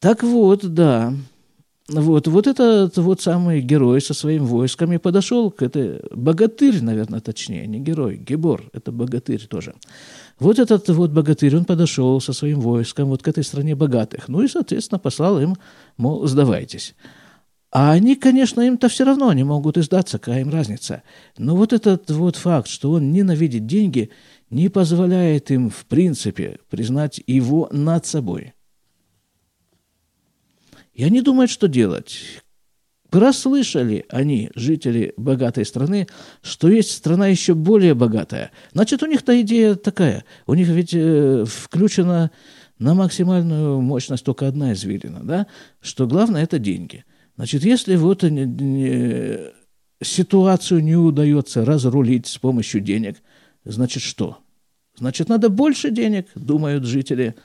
Так 0.00 0.22
вот, 0.22 0.66
да, 0.72 1.14
вот, 1.90 2.28
вот 2.28 2.46
этот 2.46 2.96
вот 2.98 3.20
самый 3.20 3.60
герой 3.60 4.00
со 4.00 4.14
своими 4.14 4.44
войсками 4.44 4.96
подошел 4.96 5.50
к 5.50 5.62
этой... 5.62 6.00
Богатырь, 6.12 6.82
наверное, 6.82 7.20
точнее, 7.20 7.66
не 7.66 7.80
герой, 7.80 8.16
гибор, 8.16 8.70
это 8.72 8.92
богатырь 8.92 9.46
тоже. 9.46 9.74
Вот 10.38 10.58
этот 10.58 10.88
вот 10.88 11.10
богатырь, 11.10 11.56
он 11.56 11.64
подошел 11.64 12.20
со 12.20 12.32
своим 12.32 12.60
войском 12.60 13.08
вот 13.08 13.22
к 13.22 13.28
этой 13.28 13.44
стране 13.44 13.74
богатых. 13.74 14.28
Ну 14.28 14.42
и, 14.42 14.48
соответственно, 14.48 14.98
послал 14.98 15.40
им, 15.40 15.56
мол, 15.96 16.26
сдавайтесь. 16.26 16.94
А 17.72 17.92
они, 17.92 18.16
конечно, 18.16 18.60
им-то 18.60 18.88
все 18.88 19.04
равно 19.04 19.32
не 19.32 19.44
могут 19.44 19.78
издаться, 19.78 20.18
какая 20.18 20.40
им 20.40 20.50
разница. 20.50 21.02
Но 21.38 21.56
вот 21.56 21.72
этот 21.72 22.10
вот 22.10 22.36
факт, 22.36 22.68
что 22.68 22.92
он 22.92 23.12
ненавидит 23.12 23.66
деньги, 23.66 24.10
не 24.48 24.68
позволяет 24.68 25.50
им, 25.50 25.70
в 25.70 25.84
принципе, 25.86 26.58
признать 26.68 27.20
его 27.26 27.68
над 27.72 28.06
собой– 28.06 28.54
и 31.00 31.02
они 31.02 31.22
думают, 31.22 31.50
что 31.50 31.66
делать. 31.66 32.20
Прослышали 33.08 34.04
они, 34.10 34.50
жители 34.54 35.14
богатой 35.16 35.64
страны, 35.64 36.06
что 36.42 36.68
есть 36.68 36.90
страна 36.90 37.26
еще 37.26 37.54
более 37.54 37.94
богатая. 37.94 38.50
Значит, 38.74 39.02
у 39.02 39.06
них-то 39.06 39.40
идея 39.40 39.76
такая. 39.76 40.26
У 40.46 40.52
них 40.52 40.68
ведь 40.68 40.92
э, 40.92 41.46
включена 41.48 42.30
на 42.78 42.92
максимальную 42.92 43.80
мощность 43.80 44.26
только 44.26 44.46
одна 44.46 44.74
извилина, 44.74 45.20
да? 45.24 45.46
что 45.80 46.06
главное– 46.06 46.42
это 46.44 46.58
деньги. 46.58 47.06
Значит, 47.36 47.64
если 47.64 47.96
вот 47.96 48.22
не, 48.22 48.44
не, 48.44 49.38
ситуацию 50.02 50.84
не 50.84 50.96
удается 50.96 51.64
разрулить 51.64 52.26
с 52.26 52.36
помощью 52.36 52.82
денег, 52.82 53.16
значит 53.64 54.02
что? 54.02 54.36
Значит, 54.98 55.30
надо 55.30 55.48
больше 55.48 55.90
денег, 55.90 56.26
думают 56.34 56.84
жители. 56.84 57.36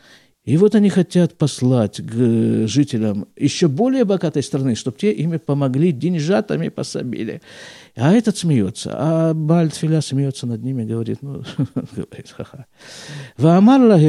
И 0.46 0.58
вот 0.58 0.76
они 0.76 0.90
хотят 0.90 1.38
послать 1.38 1.98
к 1.98 2.68
жителям 2.68 3.28
еще 3.36 3.68
более 3.68 4.06
богатой 4.06 4.44
страны, 4.44 4.76
чтобы 4.76 4.98
те 4.98 5.12
ими 5.12 5.38
помогли, 5.38 5.92
деньжатами 5.92 6.70
пособили. 6.70 7.42
А 7.96 8.14
этот 8.14 8.38
смеется, 8.38 8.92
а 8.94 9.34
Бальтфиля 9.34 10.02
смеется 10.02 10.46
над 10.46 10.64
ними, 10.64 10.86
говорит, 10.86 11.20
ну, 11.22 11.44
говорит, 11.96 12.32
ха-ха. 12.32 12.68
Ваамар 13.38 14.00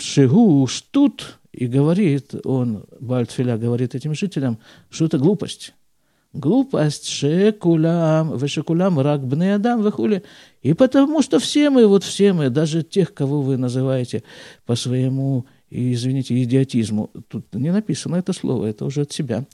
шигу 0.00 0.66
штут, 0.68 1.40
и 1.52 1.66
говорит 1.66 2.34
он, 2.44 2.84
Бальтфиля 3.00 3.56
говорит 3.56 3.96
этим 3.96 4.14
жителям, 4.14 4.58
что 4.90 5.06
это 5.06 5.18
глупость. 5.18 5.74
Глупость 6.32 7.08
шекулям, 7.08 8.38
вешекулям 8.38 9.00
рак 9.00 9.26
бнеядам 9.26 9.82
выхули. 9.82 10.22
И 10.62 10.74
потому 10.74 11.22
что 11.22 11.40
все 11.40 11.70
мы, 11.70 11.88
вот 11.88 12.04
все 12.04 12.32
мы, 12.32 12.50
даже 12.50 12.84
тех, 12.84 13.12
кого 13.12 13.42
вы 13.42 13.56
называете 13.56 14.22
по 14.64 14.76
своему 14.76 15.46
и, 15.70 15.94
извините, 15.94 16.40
идиотизму. 16.42 17.10
Тут 17.28 17.54
не 17.54 17.72
написано 17.72 18.16
это 18.16 18.32
слово, 18.32 18.66
это 18.66 18.84
уже 18.84 19.02
от 19.02 19.12
себя. 19.12 19.46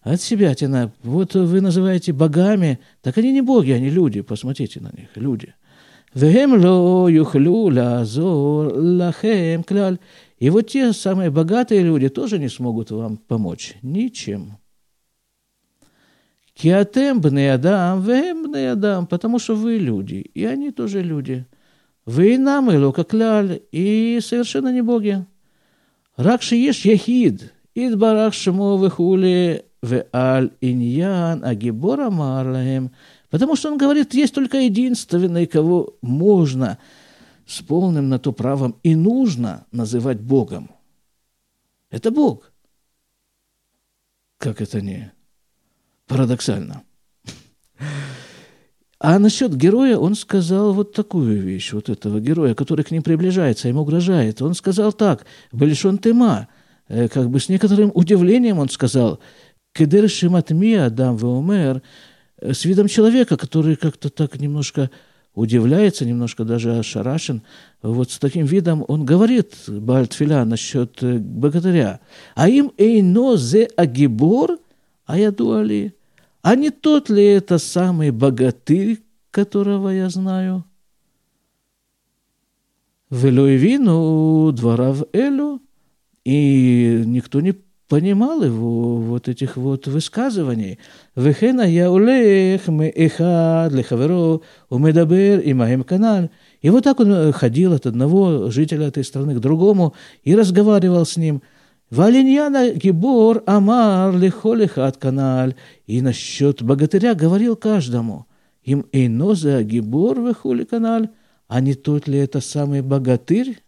От 0.00 0.20
себя 0.22 0.54
тина. 0.54 0.92
Вот 1.02 1.34
вы 1.34 1.60
называете 1.60 2.12
богами, 2.12 2.78
так 3.02 3.18
они 3.18 3.32
не 3.32 3.42
боги, 3.42 3.72
они 3.72 3.90
люди. 3.90 4.20
Посмотрите 4.20 4.80
на 4.80 4.90
них, 4.96 5.08
люди. 5.16 5.54
Вехем. 6.14 6.54
И 10.38 10.50
вот 10.50 10.68
те 10.68 10.92
самые 10.92 11.30
богатые 11.30 11.82
люди 11.82 12.08
тоже 12.08 12.38
не 12.38 12.48
смогут 12.48 12.90
вам 12.92 13.16
помочь 13.16 13.74
ничем. 13.82 14.58
Киатем 16.54 17.20
бнеядам, 17.20 18.00
вем 18.02 18.44
бнеядам, 18.44 19.06
потому 19.06 19.38
что 19.38 19.54
вы 19.54 19.76
люди, 19.78 20.14
и 20.14 20.44
они 20.44 20.70
тоже 20.70 21.02
люди. 21.02 21.46
Вы 22.04 22.38
нам 22.38 22.70
и 22.70 23.04
кляль, 23.04 23.60
и 23.70 24.18
совершенно 24.22 24.72
не 24.72 24.82
боги. 24.82 25.24
רק 26.19 26.41
שיש 26.41 26.85
יחיד, 26.85 27.41
יתברך 27.75 28.33
שמו 28.33 28.83
וכולי, 28.85 29.57
ועל 29.83 30.49
עניין 30.61 31.43
הגיבור 31.43 32.07
אמר 32.07 32.43
להם, 32.43 32.87
потому 33.29 33.55
что 33.55 33.69
он 33.69 33.77
говорит, 33.77 34.13
есть 34.13 34.33
только 34.33 34.57
единственный, 34.57 35.45
кого 35.45 35.97
можно 36.01 36.77
с 37.45 37.61
полным 37.61 38.07
на 38.07 38.19
то 38.19 38.31
правом 38.31 38.75
и 38.83 38.95
нужно 38.95 39.65
называть 39.71 40.21
Богом. 40.21 40.69
Это 41.89 42.11
Бог. 42.11 42.51
Как 44.37 44.61
это 44.61 44.81
не 44.81 45.11
парадоксально. 46.07 46.83
А 49.00 49.18
насчет 49.20 49.56
героя 49.56 49.96
он 49.96 50.16
сказал 50.16 50.72
вот 50.72 50.92
такую 50.92 51.40
вещь, 51.40 51.72
вот 51.72 51.88
этого 51.88 52.18
героя, 52.18 52.54
который 52.54 52.84
к 52.84 52.90
ним 52.90 53.02
приближается, 53.04 53.68
им 53.68 53.78
угрожает. 53.78 54.42
Он 54.42 54.54
сказал 54.54 54.92
так, 54.92 55.24
«Белишон 55.52 55.98
тема», 55.98 56.48
э, 56.88 57.06
как 57.08 57.30
бы 57.30 57.38
с 57.38 57.48
некоторым 57.48 57.92
удивлением 57.94 58.58
он 58.58 58.68
сказал, 58.68 59.20
«Кедер 59.72 60.08
шиматми 60.08 60.74
Адам 60.74 61.16
веомер», 61.16 61.80
э, 62.40 62.52
с 62.52 62.64
видом 62.64 62.88
человека, 62.88 63.36
который 63.36 63.76
как-то 63.76 64.10
так 64.10 64.40
немножко 64.40 64.90
удивляется, 65.32 66.04
немножко 66.04 66.42
даже 66.42 66.76
ошарашен. 66.76 67.42
Вот 67.82 68.10
с 68.10 68.18
таким 68.18 68.46
видом 68.46 68.84
он 68.88 69.04
говорит, 69.04 69.54
Бальтфиля, 69.68 70.44
насчет 70.44 71.00
э, 71.04 71.18
богатыря. 71.18 72.00
«А 72.34 72.48
им 72.48 72.72
эйно 72.76 73.36
зе 73.36 73.68
агибор, 73.76 74.58
а 75.06 75.16
я 75.16 75.30
дуали». 75.30 75.94
А 76.48 76.56
не 76.56 76.70
тот 76.70 77.10
ли 77.10 77.22
это 77.22 77.58
самый 77.58 78.10
богатырь, 78.10 79.02
которого 79.30 79.90
я 79.90 80.08
знаю? 80.08 80.64
Велоевину 83.10 84.50
двора 84.52 84.92
в 84.92 85.04
Элю, 85.12 85.60
и 86.24 87.02
никто 87.04 87.42
не 87.42 87.54
понимал 87.86 88.42
его 88.42 88.96
вот 88.96 89.28
этих 89.28 89.58
вот 89.58 89.88
высказываний. 89.88 90.78
Вехена 91.16 91.68
я 91.68 91.92
улех 91.92 92.66
мы 92.68 92.90
эхад 92.96 93.74
лехаверо 93.74 94.40
умедабер 94.70 95.40
и 95.40 95.52
маем 95.52 95.84
канал. 95.84 96.30
И 96.62 96.70
вот 96.70 96.84
так 96.84 96.98
он 97.00 97.30
ходил 97.32 97.74
от 97.74 97.84
одного 97.84 98.50
жителя 98.50 98.86
этой 98.86 99.04
страны 99.04 99.34
к 99.34 99.40
другому 99.40 99.92
и 100.24 100.34
разговаривал 100.34 101.04
с 101.04 101.18
ним– 101.18 101.42
Валиньяна 101.90 102.72
Гибор 102.72 103.42
Амар 103.46 104.14
Лихолихат 104.14 104.98
Каналь. 104.98 105.54
И 105.86 106.02
насчет 106.02 106.62
богатыря 106.62 107.14
говорил 107.14 107.56
каждому. 107.56 108.26
Им 108.62 108.86
Эйноза 108.92 109.62
Гибор 109.62 110.20
Вехули 110.20 110.64
Каналь. 110.64 111.08
А 111.46 111.60
не 111.60 111.74
тот 111.74 112.06
ли 112.06 112.18
это 112.18 112.40
самый 112.40 112.82
богатырь? 112.82 113.62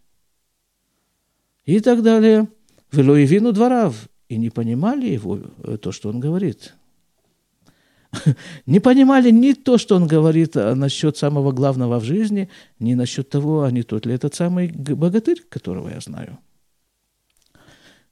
И 1.65 1.79
так 1.79 2.03
далее. 2.03 2.47
Велоевину 2.91 3.51
дворав. 3.51 4.07
И 4.29 4.37
не 4.37 4.49
понимали 4.49 5.07
его, 5.07 5.39
э, 5.63 5.77
то, 5.77 5.91
что 5.91 6.09
он 6.09 6.19
говорит. 6.19 6.75
Не 8.65 8.79
понимали 8.79 9.29
ни 9.31 9.53
то, 9.53 9.77
что 9.77 9.95
он 9.95 10.05
говорит 10.05 10.57
а 10.57 10.75
насчет 10.75 11.17
самого 11.17 11.51
главного 11.51 11.99
в 11.99 12.03
жизни, 12.03 12.49
ни 12.79 12.93
насчет 12.93 13.29
того, 13.29 13.63
а 13.63 13.71
не 13.71 13.83
тот 13.83 14.05
ли 14.05 14.13
этот 14.13 14.35
самый 14.35 14.69
богатырь, 14.69 15.41
которого 15.49 15.89
я 15.89 15.99
знаю. 16.01 16.37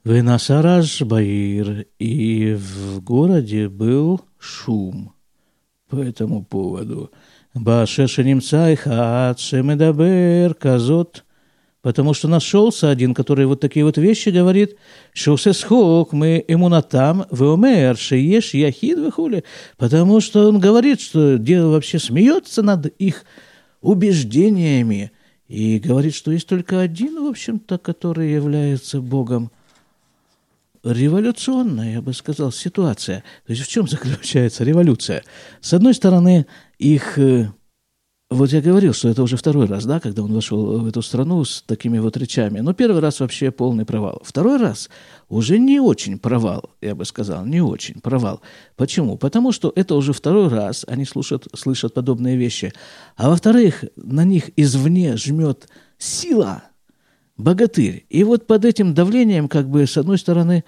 Венасараж 0.10 1.04
Баир, 1.04 1.86
и 2.00 2.56
в 2.56 3.00
городе 3.00 3.70
был 3.70 4.22
шум 4.40 5.14
по 5.88 5.98
этому 5.98 6.44
поводу. 6.44 7.12
Башеша 7.54 8.24
немца 8.24 8.72
и 8.72 8.76
хат 8.76 9.40
шемедабер 9.40 10.56
казот, 10.56 11.26
потому 11.84 12.16
что 12.16 12.28
нашелся 12.28 12.90
один, 12.90 13.14
который 13.14 13.46
вот 13.46 13.60
такие 13.60 13.86
вот 13.86 14.00
вещи 14.00 14.30
говорит, 14.30 14.78
что 15.14 15.36
все 15.36 15.54
схок 15.54 16.12
мы 16.12 16.44
эмунатам 16.48 17.28
веомер 17.30 17.96
шееш 17.96 18.56
яхид 18.56 18.98
выхули, 18.98 19.44
потому 19.78 20.22
что 20.22 20.50
он 20.50 20.60
говорит, 20.60 21.02
что 21.02 21.38
дело 21.38 21.74
вообще 21.74 22.00
смеется 22.00 22.64
над 22.64 22.88
их 22.88 23.26
убеждениями 23.82 25.12
и 25.48 25.78
говорит, 25.78 26.16
что 26.16 26.32
есть 26.32 26.48
только 26.48 26.80
один, 26.80 27.24
в 27.24 27.28
общем-то, 27.28 27.78
который 27.78 28.32
является 28.32 29.02
Богом– 29.02 29.52
революционная, 30.84 31.94
я 31.94 32.02
бы 32.02 32.14
сказал, 32.14 32.52
ситуация. 32.52 33.24
То 33.46 33.54
есть 33.54 33.66
в 33.66 33.68
чем 33.68 33.88
заключается 33.88 34.64
революция? 34.64 35.24
С 35.62 35.74
одной 35.74 35.94
стороны, 35.94 36.46
их... 36.78 37.18
Э, 37.18 37.50
вот 38.30 38.52
я 38.52 38.62
говорил, 38.62 38.94
что 38.94 39.10
это 39.10 39.24
уже 39.24 39.38
второй 39.38 39.66
раз, 39.66 39.86
да, 39.86 40.00
когда 40.00 40.22
он 40.22 40.32
вошел 40.32 40.80
в 40.80 40.88
эту 40.88 41.02
страну 41.02 41.44
с 41.44 41.64
такими 41.64 41.98
вот 41.98 42.16
речами. 42.16 42.60
Но 42.60 42.74
первый 42.74 43.02
раз 43.02 43.20
вообще 43.20 43.50
полный 43.50 43.86
провал. 43.86 44.22
Второй 44.24 44.58
раз 44.58 44.90
уже 45.30 45.58
не 45.58 45.80
очень 45.80 46.20
провал, 46.20 46.70
я 46.80 46.94
бы 46.94 47.06
сказал, 47.06 47.44
не 47.46 47.62
очень 47.62 48.02
провал. 48.02 48.42
Почему? 48.76 49.18
Потому 49.18 49.52
что 49.52 49.74
это 49.76 49.96
уже 49.96 50.14
второй 50.14 50.48
раз 50.48 50.86
они 50.88 51.06
слушают, 51.06 51.48
слышат 51.56 51.96
подобные 51.96 52.38
вещи. 52.38 52.72
А 53.16 53.30
во-вторых, 53.30 53.84
на 53.96 54.24
них 54.26 54.52
извне 54.56 55.18
жмет 55.18 55.68
сила– 55.98 56.64
богатырь. 57.40 58.06
И 58.10 58.24
вот 58.24 58.46
под 58.46 58.66
этим 58.66 58.94
давлением, 58.94 59.48
как 59.48 59.68
бы, 59.68 59.88
с 59.88 59.98
одной 59.98 60.18
стороны, 60.18 60.64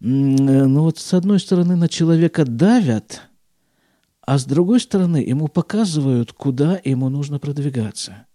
ну 0.00 0.82
вот 0.82 0.98
с 0.98 1.14
одной 1.14 1.38
стороны 1.38 1.76
на 1.76 1.88
человека 1.88 2.44
давят, 2.44 3.22
а 4.22 4.38
с 4.38 4.44
другой 4.44 4.80
стороны 4.80 5.18
ему 5.18 5.48
показывают, 5.48 6.32
куда 6.32 6.80
ему 6.82 7.08
нужно 7.08 7.38
продвигаться. 7.38 8.26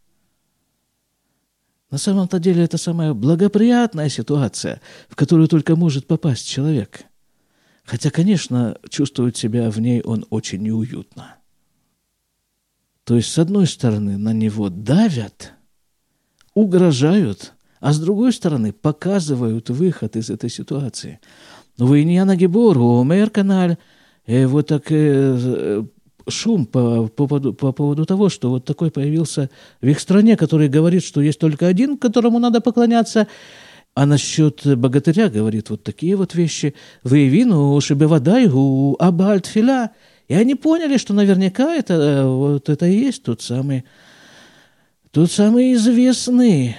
На 1.89 1.97
самом-то 1.97 2.39
деле 2.39 2.63
это 2.63 2.77
самая 2.77 3.13
благоприятная 3.13 4.09
ситуация, 4.09 4.81
в 5.09 5.15
которую 5.15 5.47
только 5.47 5.75
может 5.75 6.07
попасть 6.07 6.47
человек. 6.47 7.05
Хотя, 7.83 8.09
конечно, 8.09 8.77
чувствует 8.89 9.35
себя 9.35 9.69
в 9.69 9.79
ней 9.79 10.01
он 10.01 10.25
очень 10.29 10.61
неуютно. 10.61 11.35
То 13.03 13.15
есть, 13.15 13.31
с 13.31 13.37
одной 13.37 13.67
стороны, 13.67 14.17
на 14.17 14.31
него 14.31 14.69
давят, 14.69 15.53
угрожают, 16.53 17.53
а 17.83 17.91
с 17.91 17.99
другой 17.99 18.31
стороны, 18.31 18.71
показывают 18.71 19.69
выход 19.69 20.15
из 20.15 20.29
этой 20.29 20.49
ситуации. 20.49 21.19
Войняна 21.77 22.37
Гебору, 22.37 23.01
Омер 23.01 23.29
Каналь, 23.29 23.75
вот 24.25 24.67
так 24.67 24.85
э, 24.89 25.83
шум 26.29 26.65
по, 26.65 27.07
по, 27.07 27.27
по 27.27 27.71
поводу 27.73 28.05
того, 28.05 28.29
что 28.29 28.51
вот 28.51 28.63
такой 28.63 28.89
появился 28.89 29.49
в 29.81 29.87
их 29.87 29.99
стране, 29.99 30.37
который 30.37 30.69
говорит, 30.69 31.03
что 31.03 31.19
есть 31.19 31.39
только 31.39 31.67
один, 31.67 31.97
которому 31.97 32.39
надо 32.39 32.61
поклоняться, 32.61 33.27
а 33.95 34.05
насчет 34.05 34.65
богатыря 34.77 35.27
говорит 35.27 35.69
вот 35.69 35.83
такие 35.83 36.15
вот 36.15 36.35
вещи. 36.35 36.75
«Вы 37.03 37.27
вину 37.27 37.81
шибевадайгу 37.81 38.95
абальтфиля». 38.97 39.91
И 40.29 40.33
они 40.35 40.55
поняли, 40.55 40.95
что 40.95 41.13
наверняка 41.13 41.75
это, 41.75 42.27
вот 42.27 42.69
это 42.69 42.85
и 42.85 42.97
есть 42.97 43.23
тот 43.23 43.41
самый, 43.41 43.83
тот 45.11 45.29
самый 45.29 45.73
известный 45.73 46.77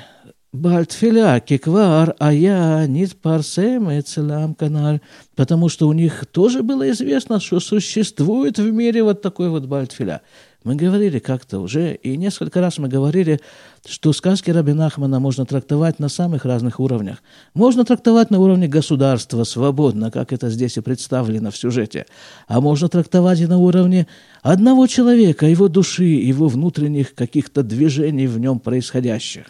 Бальтфиля, 0.54 1.40
Киквар, 1.44 2.14
а 2.20 2.32
я 2.32 2.87
нит 2.87 3.16
парсем 3.20 3.90
целам 4.04 4.54
канал, 4.54 5.00
потому 5.34 5.68
что 5.68 5.88
у 5.88 5.92
них 5.92 6.26
тоже 6.26 6.62
было 6.62 6.88
известно, 6.92 7.40
что 7.40 7.58
существует 7.58 8.61
в 8.61 8.70
мире 8.70 9.02
вот 9.02 9.20
такой 9.20 9.49
вот 9.49 9.66
Бальтфиля. 9.66 10.20
Мы 10.62 10.76
говорили 10.76 11.18
как-то 11.18 11.58
уже, 11.58 11.96
и 11.96 12.16
несколько 12.16 12.61
раз 12.61 12.78
мы 12.78 12.87
говорили, 12.87 13.40
что 13.84 14.12
сказки 14.12 14.52
Рабин 14.52 14.80
Ахмана 14.80 15.18
можно 15.18 15.44
трактовать 15.44 15.99
на 15.99 16.08
самых 16.08 16.44
разных 16.44 16.78
уровнях. 16.78 17.20
Можно 17.54 17.84
трактовать 17.84 18.30
на 18.30 18.38
уровне 18.38 18.68
государства 18.68 19.42
свободно, 19.42 20.12
как 20.12 20.32
это 20.32 20.50
здесь 20.50 20.76
и 20.76 20.82
представлено 20.82 21.50
в 21.50 21.56
сюжете. 21.56 22.06
А 22.46 22.61
можно 22.61 22.88
трактовать 22.88 23.40
и 23.40 23.49
на 23.49 23.58
уровне 23.58 24.06
одного 24.40 24.87
человека, 24.87 25.46
его 25.46 25.66
души, 25.66 26.04
его 26.04 26.46
внутренних 26.46 27.16
каких-то 27.16 27.64
движений 27.64 28.28
в 28.28 28.38
нем 28.38 28.61
происходящих. 28.61 29.46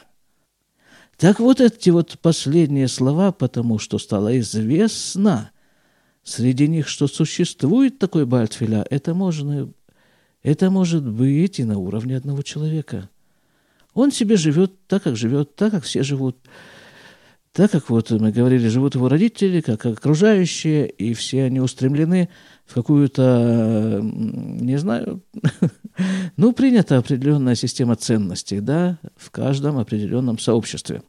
Так 1.18 1.38
вот 1.40 1.60
эти 1.60 1.90
вот 1.90 2.18
последние 2.20 2.88
слова, 2.88 3.32
потому 3.32 3.78
что 3.78 3.98
стало 3.98 4.38
известно 4.40 5.50
среди 6.22 6.68
них, 6.68 6.88
что 6.88 7.06
существует 7.06 7.98
такой 7.98 8.26
Бальтфиля, 8.26 8.86
это, 8.90 9.14
можно, 9.14 9.70
это 10.42 10.70
может 10.70 11.06
быть 11.06 11.58
и 11.60 11.64
на 11.64 11.78
уровне 11.78 12.16
одного 12.16 12.42
человека. 12.42 13.08
Он 13.94 14.10
себе 14.10 14.36
живет 14.36 14.72
так, 14.88 15.04
как 15.04 15.16
живет, 15.16 15.54
так, 15.54 15.70
как 15.72 15.84
все 15.84 16.02
живут– 16.02 16.36
так 17.54 17.70
как 17.70 17.88
вот 17.88 18.10
мы 18.10 18.32
говорили, 18.32 18.66
живут 18.66 18.96
его 18.96 19.08
родители, 19.08 19.60
как 19.60 19.86
окружающие, 19.86 20.88
и 20.88 21.14
все 21.14 21.44
они 21.44 21.60
устремлены 21.60 22.28
в 22.66 22.74
какую-то, 22.74 24.00
не 24.02 24.78
знаю, 24.78 25.22
ну, 26.36 26.52
принята 26.52 26.98
определенная 26.98 27.54
система 27.54 27.96
ценностей, 27.96 28.60
да, 28.60 28.98
в 29.16 29.30
каждом 29.30 29.78
определенном 29.78 30.38
сообществе. 30.38 31.02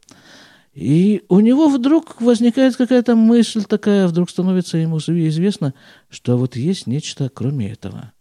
И 0.74 1.22
у 1.30 1.40
него 1.40 1.68
вдруг 1.68 2.20
возникает 2.20 2.76
какая-то 2.76 3.16
мысль 3.16 3.64
такая, 3.64 4.06
вдруг 4.06 4.28
становится 4.28 4.76
ему 4.76 4.98
известно, 4.98 5.72
что 6.10 6.36
вот 6.36 6.56
есть 6.56 6.86
нечто 6.86 7.30
кроме 7.30 7.72
этого. 7.72 8.12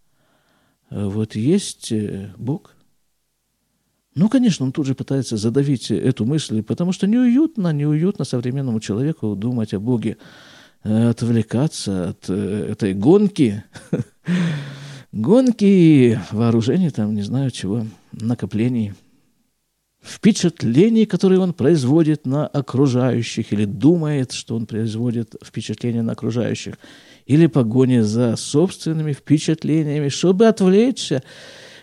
Вот 0.89 1.35
есть 1.35 1.91
э, 1.91 2.31
Бог, 2.37 2.75
ну, 4.15 4.29
конечно, 4.29 4.65
он 4.65 4.71
тут 4.71 4.85
же 4.87 4.95
пытается 4.95 5.35
задавить 5.35 5.91
эту 5.91 6.25
мысль, 6.25 6.63
потому 6.63 6.93
что 6.93 7.05
неуютно, 7.05 7.73
неуютно 7.73 8.23
современному 8.23 8.79
человеку 8.79 9.35
думать 9.35 9.73
о 9.73 9.81
Боге, 9.81 10.17
отвлекаться 10.85 12.09
от 12.09 12.29
э, 12.29 12.67
этой 12.71 12.93
гонки, 12.93 13.63
гонки 15.11 16.19
вооружений, 16.31 16.91
там, 16.91 17.15
не 17.15 17.23
знаю 17.23 17.49
чего, 17.49 17.87
накоплений, 18.11 18.93
впечатлений, 20.03 21.05
которые 21.05 21.39
он 21.39 21.53
производит 21.53 22.27
на 22.27 22.45
окружающих, 22.45 23.51
или 23.51 23.65
думает, 23.65 24.31
что 24.31 24.55
он 24.55 24.67
производит 24.67 25.35
впечатление 25.43 26.03
на 26.03 26.11
окружающих, 26.11 26.75
или 27.25 27.47
погони 27.47 28.01
за 28.01 28.35
собственными 28.35 29.13
впечатлениями, 29.13 30.09
чтобы 30.09 30.47
отвлечься 30.47 31.23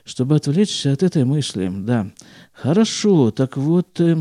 чтобы 0.05 0.35
отвлечься 0.35 0.91
от 0.91 1.05
этой 1.05 1.25
мысли. 1.25 1.71
Да, 1.73 2.11
хорошо, 2.53 3.31
так 3.31 3.57
вот, 3.57 4.01
э, 4.01 4.17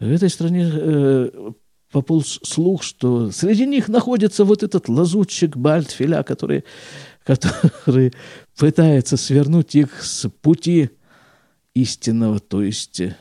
в 0.00 0.10
этой 0.10 0.30
стране 0.30 0.70
э, 0.72 1.52
пополз 1.96 2.40
слух, 2.42 2.82
что 2.82 3.30
среди 3.30 3.64
них 3.64 3.88
находится 3.88 4.44
вот 4.44 4.62
этот 4.62 4.90
лазутчик 4.90 5.56
Бальтфиля, 5.56 6.22
который, 6.24 6.64
который 7.24 8.12
пытается 8.54 9.16
свернуть 9.16 9.74
их 9.74 10.02
с 10.02 10.28
пути 10.28 10.90
истинного, 11.72 12.38
то 12.38 12.62
есть 12.62 13.00
э, 13.00 13.16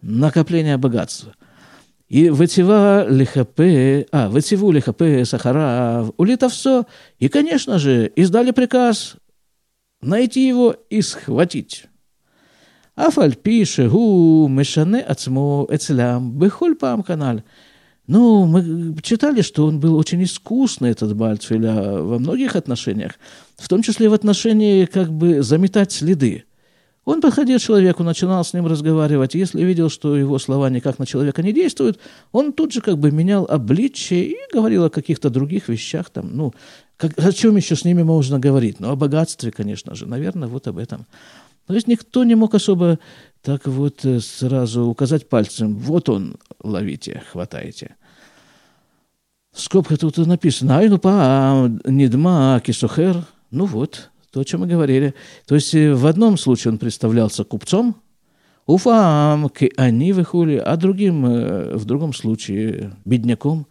накопления 0.00 0.76
богатства. 0.78 1.36
И 2.08 2.28
вытива 2.28 3.06
лихапе, 3.08 4.08
а, 4.10 4.28
вытиву 4.28 4.72
лихапе 4.72 5.24
сахара, 5.24 6.10
улито 6.16 6.48
все. 6.48 6.86
И, 7.20 7.28
конечно 7.28 7.78
же, 7.78 8.10
издали 8.16 8.50
приказ 8.50 9.14
найти 10.00 10.48
его 10.48 10.74
и 10.90 11.02
схватить. 11.02 11.86
Афальпи 12.94 13.64
шегу 13.64 14.48
мешане 14.48 15.00
ацмо 15.00 15.66
эцелям 15.70 16.38
бехоль 16.38 16.74
пам 16.74 17.02
канал. 17.02 17.42
Ну, 18.06 18.44
мы 18.44 18.94
читали, 19.02 19.40
что 19.40 19.64
он 19.64 19.80
был 19.80 19.96
очень 19.96 20.22
искусный, 20.22 20.90
этот 20.90 21.16
Бальцфеля, 21.16 22.02
во 22.02 22.18
многих 22.18 22.54
отношениях, 22.54 23.12
в 23.56 23.68
том 23.68 23.82
числе 23.82 24.10
в 24.10 24.12
отношении 24.12 24.84
как 24.84 25.10
бы 25.10 25.42
заметать 25.42 25.92
следы. 25.92 26.44
Он 27.04 27.20
подходил 27.20 27.58
к 27.58 27.62
человеку, 27.62 28.02
начинал 28.02 28.44
с 28.44 28.52
ним 28.52 28.66
разговаривать, 28.66 29.34
если 29.34 29.64
видел, 29.64 29.88
что 29.88 30.16
его 30.16 30.38
слова 30.38 30.68
никак 30.68 30.98
на 30.98 31.06
человека 31.06 31.42
не 31.42 31.52
действуют, 31.52 31.98
он 32.30 32.52
тут 32.52 32.72
же 32.72 32.80
как 32.80 32.98
бы 32.98 33.10
менял 33.10 33.46
обличие 33.48 34.24
и 34.26 34.36
говорил 34.52 34.84
о 34.84 34.90
каких-то 34.90 35.30
других 35.30 35.68
вещах, 35.68 36.10
там, 36.10 36.30
ну, 36.36 36.52
как, 36.96 37.18
о 37.18 37.32
чем 37.32 37.56
еще 37.56 37.74
с 37.74 37.84
ними 37.84 38.02
можно 38.02 38.38
говорить? 38.38 38.78
Ну, 38.78 38.90
о 38.90 38.96
богатстве, 38.96 39.50
конечно 39.50 39.94
же, 39.94 40.06
наверное, 40.06 40.46
вот 40.46 40.68
об 40.68 40.78
этом. 40.78 41.06
Ну, 41.68 41.72
то 41.72 41.74
есть 41.74 41.88
никто 41.88 42.24
не 42.24 42.34
мог 42.34 42.54
особо 42.54 42.98
так 43.40 43.66
вот 43.66 44.04
э, 44.04 44.20
сразу 44.20 44.84
указать 44.86 45.28
пальцем. 45.28 45.76
Вот 45.76 46.08
он, 46.08 46.36
ловите, 46.62 47.22
хватайте. 47.30 47.96
В 49.52 49.60
скобках 49.60 49.98
тут 49.98 50.16
написано 50.16 50.78
«Айну 50.78 50.98
па 50.98 51.70
недма 51.84 52.60
кисухер». 52.64 53.24
Ну 53.50 53.66
вот, 53.66 54.10
то, 54.32 54.40
о 54.40 54.44
чем 54.44 54.60
мы 54.60 54.66
говорили. 54.66 55.14
То 55.46 55.54
есть 55.54 55.74
э, 55.74 55.94
в 55.94 56.06
одном 56.06 56.36
случае 56.36 56.72
он 56.72 56.78
представлялся 56.78 57.44
купцом, 57.44 57.96
уфам 58.66 59.48
ки 59.50 59.72
они 59.76 60.12
выхули, 60.12 60.56
а 60.56 60.76
другим, 60.76 61.26
э, 61.26 61.76
в 61.76 61.84
другом 61.84 62.12
случае, 62.12 62.96
бедняком 63.04 63.66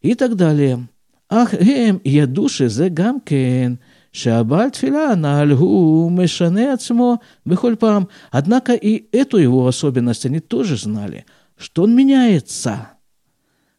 и 0.00 0.14
так 0.14 0.36
далее. 0.36 0.86
Ах, 1.28 1.52
эм, 1.54 2.00
я 2.04 2.26
души, 2.26 2.68
зе 2.68 2.88
гамкен– 2.88 3.80
Шабаль 4.14 4.70
Тфиля 4.70 5.16
Нальгу 5.16 6.08
Мешанецмо 6.08 7.20
Бехольпам. 7.44 8.08
Однако 8.30 8.74
и 8.74 9.08
эту 9.10 9.38
его 9.38 9.66
особенность 9.66 10.24
они 10.24 10.38
тоже 10.38 10.76
знали, 10.76 11.26
что 11.56 11.82
он 11.82 11.96
меняется 11.96 12.90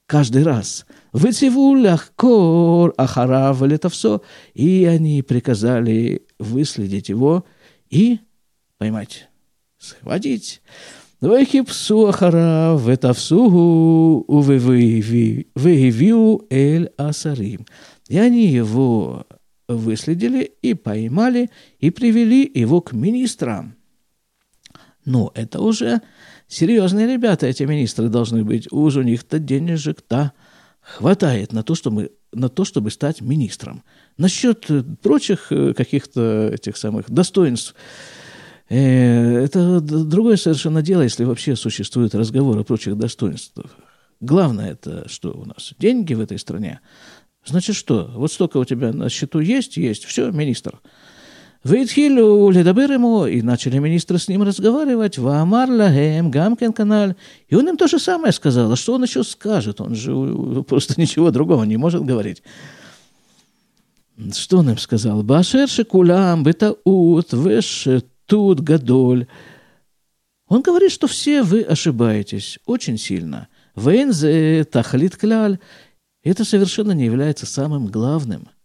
каждый 0.05 0.43
раз. 0.43 0.85
Вытивулях 1.13 2.11
кор 2.17 2.93
ахарав 2.97 3.61
это 3.61 3.87
все. 3.87 4.21
И 4.53 4.83
они 4.83 5.21
приказали 5.21 6.27
выследить 6.37 7.07
его 7.07 7.45
и 7.89 8.19
поймать, 8.77 9.29
схватить. 9.77 10.61
Вехипсу 11.21 12.11
в 12.11 12.89
это 12.89 13.13
всугу 13.13 14.25
увывивил 14.27 15.45
эль 16.49 16.91
асарим. 16.97 17.65
И 18.09 18.17
они 18.17 18.47
его 18.47 19.25
выследили 19.67 20.51
и 20.61 20.73
поймали, 20.73 21.49
и 21.79 21.89
привели 21.89 22.49
его 22.53 22.81
к 22.81 22.93
министрам. 22.93 23.75
Но 25.05 25.31
это 25.35 25.61
уже 25.61 26.01
серьезные 26.47 27.07
ребята, 27.07 27.47
эти 27.47 27.63
министры 27.63 28.09
должны 28.09 28.43
быть. 28.43 28.71
Уж 28.71 28.97
у 28.97 29.01
них-то 29.01 29.39
денежек-то 29.39 30.33
хватает 30.81 31.53
на 31.53 31.63
то, 31.63 31.75
чтобы, 31.75 32.11
на 32.31 32.49
то, 32.49 32.65
чтобы 32.65 32.91
стать 32.91 33.21
министром. 33.21 33.83
Насчет 34.17 34.67
прочих 35.01 35.51
э, 35.51 35.73
каких-то 35.73 36.49
этих 36.53 36.77
самых 36.77 37.09
достоинств– 37.09 37.75
Э, 38.69 39.43
это 39.43 39.79
другое 39.79 40.37
совершенно 40.37 40.81
дело, 40.81 41.03
если 41.03 41.23
вообще 41.23 41.55
существует 41.55 42.15
разговор 42.15 42.57
о 42.57 42.63
прочих 42.63 42.97
достоинствах. 42.97 43.75
Главное 44.21 44.71
это 44.71 45.07
что 45.07 45.31
у 45.31 45.45
нас? 45.45 45.73
Деньги 45.77 46.13
в 46.13 46.21
этой 46.21 46.39
стране. 46.39 46.79
Значит 47.45 47.75
что? 47.75 48.11
Вот 48.15 48.31
столько 48.31 48.57
у 48.57 48.65
тебя 48.65 48.91
на 48.91 49.09
счету 49.09 49.39
есть? 49.39 49.77
Есть. 49.77 50.05
Все, 50.05 50.31
министр. 50.31 50.79
Вейтхилю 51.63 52.49
ледабир 52.49 52.91
ему, 52.91 53.25
и 53.25 53.41
начали 53.41 53.79
министры 53.79 54.19
с 54.19 54.27
ним 54.27 54.43
разговаривать. 54.43 55.17
Ваамар 55.17 55.69
лагем, 55.69 56.29
гамкен 56.29 56.73
канал. 56.73 57.15
И 57.47 57.55
он 57.55 57.67
им 57.67 57.77
то 57.77 57.87
же 57.87 57.97
самое 57.97 58.33
сказал. 58.33 58.71
А 58.71 58.75
что 58.75 58.93
он 58.93 59.03
еще 59.03 59.23
скажет? 59.23 59.81
Он 59.81 59.95
же 59.95 60.13
просто 60.67 60.99
ничего 60.99 61.31
другого 61.31 61.63
не 61.63 61.77
может 61.77 62.03
говорить. 62.03 62.43
Что 64.33 64.59
он 64.59 64.69
им 64.69 64.77
сказал? 64.77 65.23
Башер 65.23 65.67
шикулям, 65.67 66.43
бетаут, 66.43 67.33
выше 67.33 68.03
тут 68.25 68.61
гадоль. 68.61 69.27
Он 70.47 70.61
говорит, 70.61 70.91
что 70.91 71.07
все 71.07 71.41
вы 71.41 71.61
ошибаетесь 71.61 72.59
очень 72.65 72.97
сильно. 72.97 73.47
Вензе 73.75 74.63
тахлит 74.65 75.17
кляль. 75.17 75.59
Это 76.25 76.43
совершенно 76.43 76.91
не 76.91 77.05
является 77.05 77.45
самым 77.45 77.87
главным– 77.87 78.49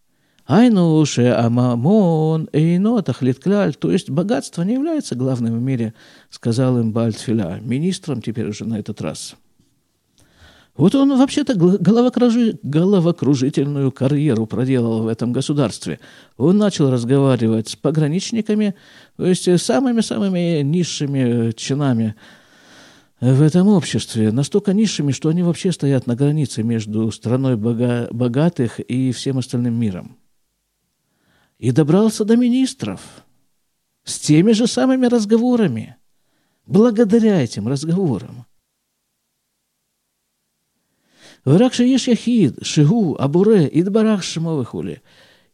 Айну 0.50 1.06
ше 1.06 1.30
амамон 1.30 2.48
эйно 2.52 3.02
тахлит 3.02 3.38
кляль, 3.38 3.76
то 3.76 3.92
есть 3.92 4.10
богатство 4.10 4.64
не 4.64 4.72
является 4.72 5.14
главным 5.14 5.56
в 5.56 5.62
мире, 5.62 5.94
сказал 6.28 6.76
им 6.80 6.90
Бальтфиля, 6.90 7.60
министром 7.62 8.20
теперь 8.20 8.48
уже 8.48 8.64
на 8.64 8.80
этот 8.80 9.00
раз. 9.00 9.36
Вот 10.76 10.96
он 10.96 11.16
вообще-то 11.16 11.54
головокружительную 11.54 13.92
карьеру 13.92 14.46
проделал 14.46 15.04
в 15.04 15.06
этом 15.06 15.32
государстве. 15.32 16.00
Он 16.36 16.58
начал 16.58 16.90
разговаривать 16.90 17.68
с 17.68 17.76
пограничниками, 17.76 18.74
то 19.16 19.26
есть 19.26 19.44
самыми-самыми 19.44 20.62
низшими 20.62 21.52
чинами 21.52 22.16
в 23.20 23.42
этом 23.42 23.68
обществе, 23.68 24.32
настолько 24.32 24.72
низшими, 24.72 25.12
что 25.12 25.28
они 25.28 25.42
вообще 25.42 25.72
стоят 25.72 26.06
на 26.06 26.16
границе 26.16 26.62
между 26.62 27.10
страной 27.10 27.56
бога 27.56 28.08
богатых 28.10 28.80
и 28.80 29.12
всем 29.12 29.38
остальным 29.38 29.74
миром 29.74 30.16
и 31.58 31.70
добрался 31.70 32.24
до 32.24 32.36
министров 32.36 33.02
с 34.04 34.18
теми 34.18 34.52
же 34.52 34.66
самыми 34.66 35.06
разговорами, 35.06 35.96
благодаря 36.66 37.42
этим 37.42 37.68
разговорам. 37.68 38.46
Враг 41.44 41.74
Яхид, 41.78 42.58
Шигу, 42.62 43.16
Абуре, 43.18 43.68
Идбарах 43.70 44.22
Шимовыхули. 44.22 45.02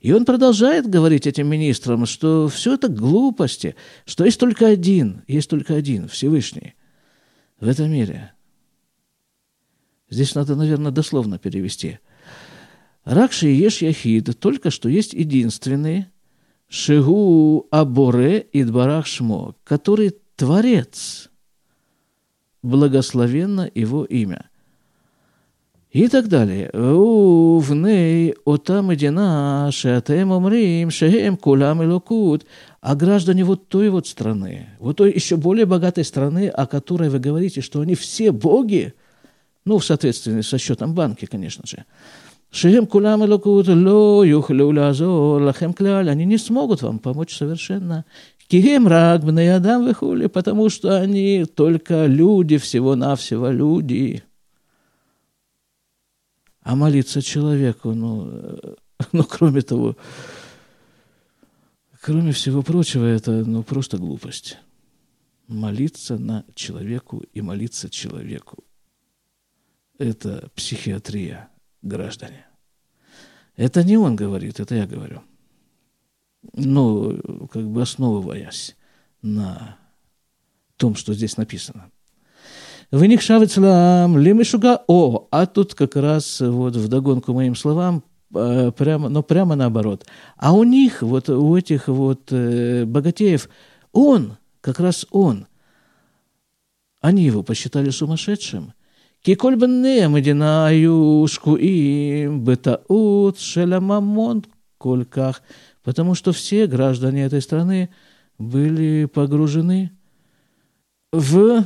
И 0.00 0.12
он 0.12 0.24
продолжает 0.24 0.88
говорить 0.88 1.26
этим 1.26 1.48
министрам, 1.48 2.06
что 2.06 2.46
все 2.46 2.74
это 2.74 2.88
глупости, 2.88 3.74
что 4.04 4.24
есть 4.24 4.38
только 4.38 4.68
один, 4.68 5.24
есть 5.26 5.50
только 5.50 5.74
один, 5.74 6.06
Всевышний 6.06 6.74
в 7.60 7.68
этом 7.68 7.90
мире. 7.90 8.32
Здесь 10.08 10.34
надо, 10.34 10.56
наверное, 10.56 10.92
дословно 10.92 11.38
перевести– 11.38 11.98
Ракши 13.06 13.46
Еш 13.46 13.82
Яхид, 13.82 14.36
только 14.40 14.70
что 14.70 14.88
есть 14.88 15.12
единственный, 15.12 16.06
Шигу 16.68 17.68
Аборе 17.70 18.48
Идбарах 18.52 19.06
Шмо, 19.06 19.54
который 19.62 20.12
Творец, 20.34 21.30
благословенно 22.62 23.70
его 23.72 24.04
имя. 24.04 24.50
И 25.92 26.08
так 26.08 26.26
далее. 26.26 26.68
Увней 27.55 28.35
отам 28.45 28.93
идина, 28.93 29.69
шеатем 29.71 30.31
умрим, 30.31 30.91
шеем 30.91 31.37
кулам 31.37 31.81
и 31.81 31.85
локут. 31.85 32.45
А 32.81 32.93
граждане 32.95 33.45
вот 33.45 33.69
той 33.69 33.89
вот 33.89 34.05
страны, 34.05 34.67
вот 34.79 34.97
той 34.97 35.13
еще 35.13 35.37
более 35.37 35.65
богатой 35.65 36.03
страны, 36.03 36.49
о 36.49 36.65
которой 36.65 37.09
вы 37.09 37.19
говорите, 37.19 37.61
что 37.61 37.79
они 37.79 37.95
все 37.95 38.31
боги, 38.31 38.93
ну, 39.63 39.77
в 39.77 39.85
соответствии 39.85 40.41
со 40.41 40.57
счетом 40.57 40.93
банки, 40.93 41.25
конечно 41.25 41.63
же, 41.65 41.85
שהם 42.51 42.85
כולם 42.85 43.23
אלוקות 43.23 43.65
לא 43.67 44.23
יוכלו 44.25 44.71
לעזור 44.71 45.41
לכם 45.41 45.71
כלל, 45.73 46.09
они 46.09 46.25
не 46.25 46.37
смогут 46.37 46.81
вам 46.81 46.99
помочь 46.99 47.37
совершенно. 47.37 48.03
Кихем 48.49 48.87
рак, 48.87 49.23
адам 49.23 49.85
выхули, 49.85 50.27
потому 50.27 50.69
что 50.69 50.97
они 50.99 51.45
только 51.45 52.07
люди, 52.07 52.57
всего-навсего 52.57 53.49
люди. 53.49 54.23
А 56.66 56.74
молиться 56.74 57.22
человеку, 57.22 57.94
ну, 57.94 58.76
ну, 59.12 59.22
кроме 59.22 59.62
того, 59.62 59.96
кроме 62.00 62.32
всего 62.32 62.62
прочего, 62.62 63.04
это 63.04 63.44
ну, 63.44 63.62
просто 63.62 63.98
глупость. 63.98 64.58
Молиться 65.46 66.18
на 66.18 66.44
человеку 66.56 67.22
и 67.32 67.40
молиться 67.40 67.88
человеку. 67.88 68.64
Это 69.98 70.50
психиатрия 70.56 71.50
граждане. 71.82 72.44
Это 73.54 73.84
не 73.84 73.96
он 73.96 74.16
говорит, 74.16 74.58
это 74.58 74.74
я 74.74 74.88
говорю. 74.88 75.22
Ну, 76.52 77.46
как 77.46 77.64
бы 77.64 77.80
основываясь 77.80 78.74
на 79.22 79.78
том, 80.76 80.96
что 80.96 81.14
здесь 81.14 81.36
написано. 81.36 81.92
Вы 82.92 83.08
них 83.08 83.20
Веникшав 83.20 83.42
Ицлам, 83.42 84.16
Лемешуга. 84.16 84.82
О, 84.86 85.26
а 85.32 85.46
тут 85.46 85.74
как 85.74 85.96
раз 85.96 86.40
вот 86.40 86.76
вдогонку 86.76 87.32
моим 87.32 87.56
словам, 87.56 88.04
э, 88.32 88.70
прямо, 88.70 89.08
но 89.08 89.24
прямо 89.24 89.56
наоборот. 89.56 90.06
А 90.36 90.52
у 90.52 90.62
них, 90.62 91.02
вот 91.02 91.28
у 91.28 91.56
этих 91.56 91.88
вот 91.88 92.28
э, 92.30 92.84
богатеев, 92.84 93.48
он, 93.92 94.36
как 94.60 94.78
раз 94.78 95.04
он, 95.10 95.48
они 97.00 97.24
его 97.24 97.42
посчитали 97.42 97.90
сумасшедшим. 97.90 98.72
Киколь 99.20 99.56
бенне 99.56 100.06
мединаю 100.06 101.26
шкуим 101.26 102.44
бетаут 102.44 103.40
шелямамон 103.40 104.44
кольках, 104.78 105.42
потому 105.82 106.14
что 106.14 106.30
все 106.30 106.68
граждане 106.68 107.24
этой 107.24 107.42
страны 107.42 107.90
были 108.38 109.06
погружены 109.06 109.90
в 111.12 111.64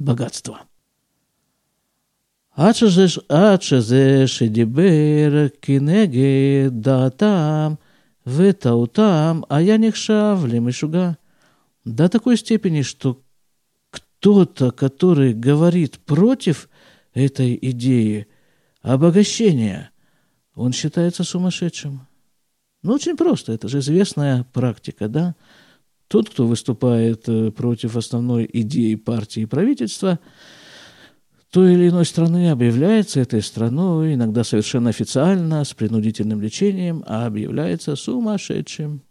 богатство. 0.00 0.56
עד 2.56 2.74
שזה, 2.74 3.06
עד 3.28 3.62
שזה 3.62 4.26
שדיבר 4.26 5.46
כנגד 5.62 6.70
דעתם 6.70 7.74
וטעותם, 8.26 9.40
היה 9.50 9.78
נחשב 9.78 10.38
למשוגע. 10.48 11.10
До 11.84 12.08
такой 12.08 12.36
степени, 12.36 12.82
что 12.82 13.20
кто-то, 13.90 14.70
который 14.70 15.32
говорит 15.32 15.98
против 15.98 16.68
этой 17.12 17.58
идеи 17.60 18.28
обогащения, 18.82 19.90
он 20.54 20.72
считается 20.72 21.24
сумасшедшим. 21.24 22.06
Ну, 22.84 22.92
очень 22.94 23.16
просто, 23.16 23.52
это 23.52 23.66
же 23.68 23.80
известная 23.80 24.44
практика, 24.52 25.08
да? 25.08 25.34
Тот, 26.07 26.29
кто 26.29 26.47
выступает 26.47 27.27
э, 27.27 27.51
против 27.51 27.97
основной 27.97 28.49
идеи 28.51 28.95
партии 28.95 29.41
и 29.41 29.45
правительства, 29.45 30.19
той 31.49 31.73
или 31.73 31.89
иной 31.89 32.05
страны 32.05 32.49
объявляется 32.49 33.19
этой 33.19 33.41
страной, 33.41 34.13
иногда 34.13 34.43
совершенно 34.43 34.89
официально, 34.89 35.63
с 35.63 35.73
принудительным 35.73 36.41
лечением, 36.41 37.03
а 37.07 37.25
объявляется 37.25 37.95
сумасшедшим. 37.95 39.01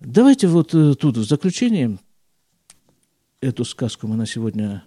Давайте 0.00 0.48
вот 0.48 0.74
э, 0.74 0.94
тут 0.94 1.16
в 1.16 1.24
заключение 1.24 1.98
эту 3.40 3.64
сказку 3.64 4.08
мы 4.08 4.16
на 4.16 4.26
сегодня, 4.26 4.84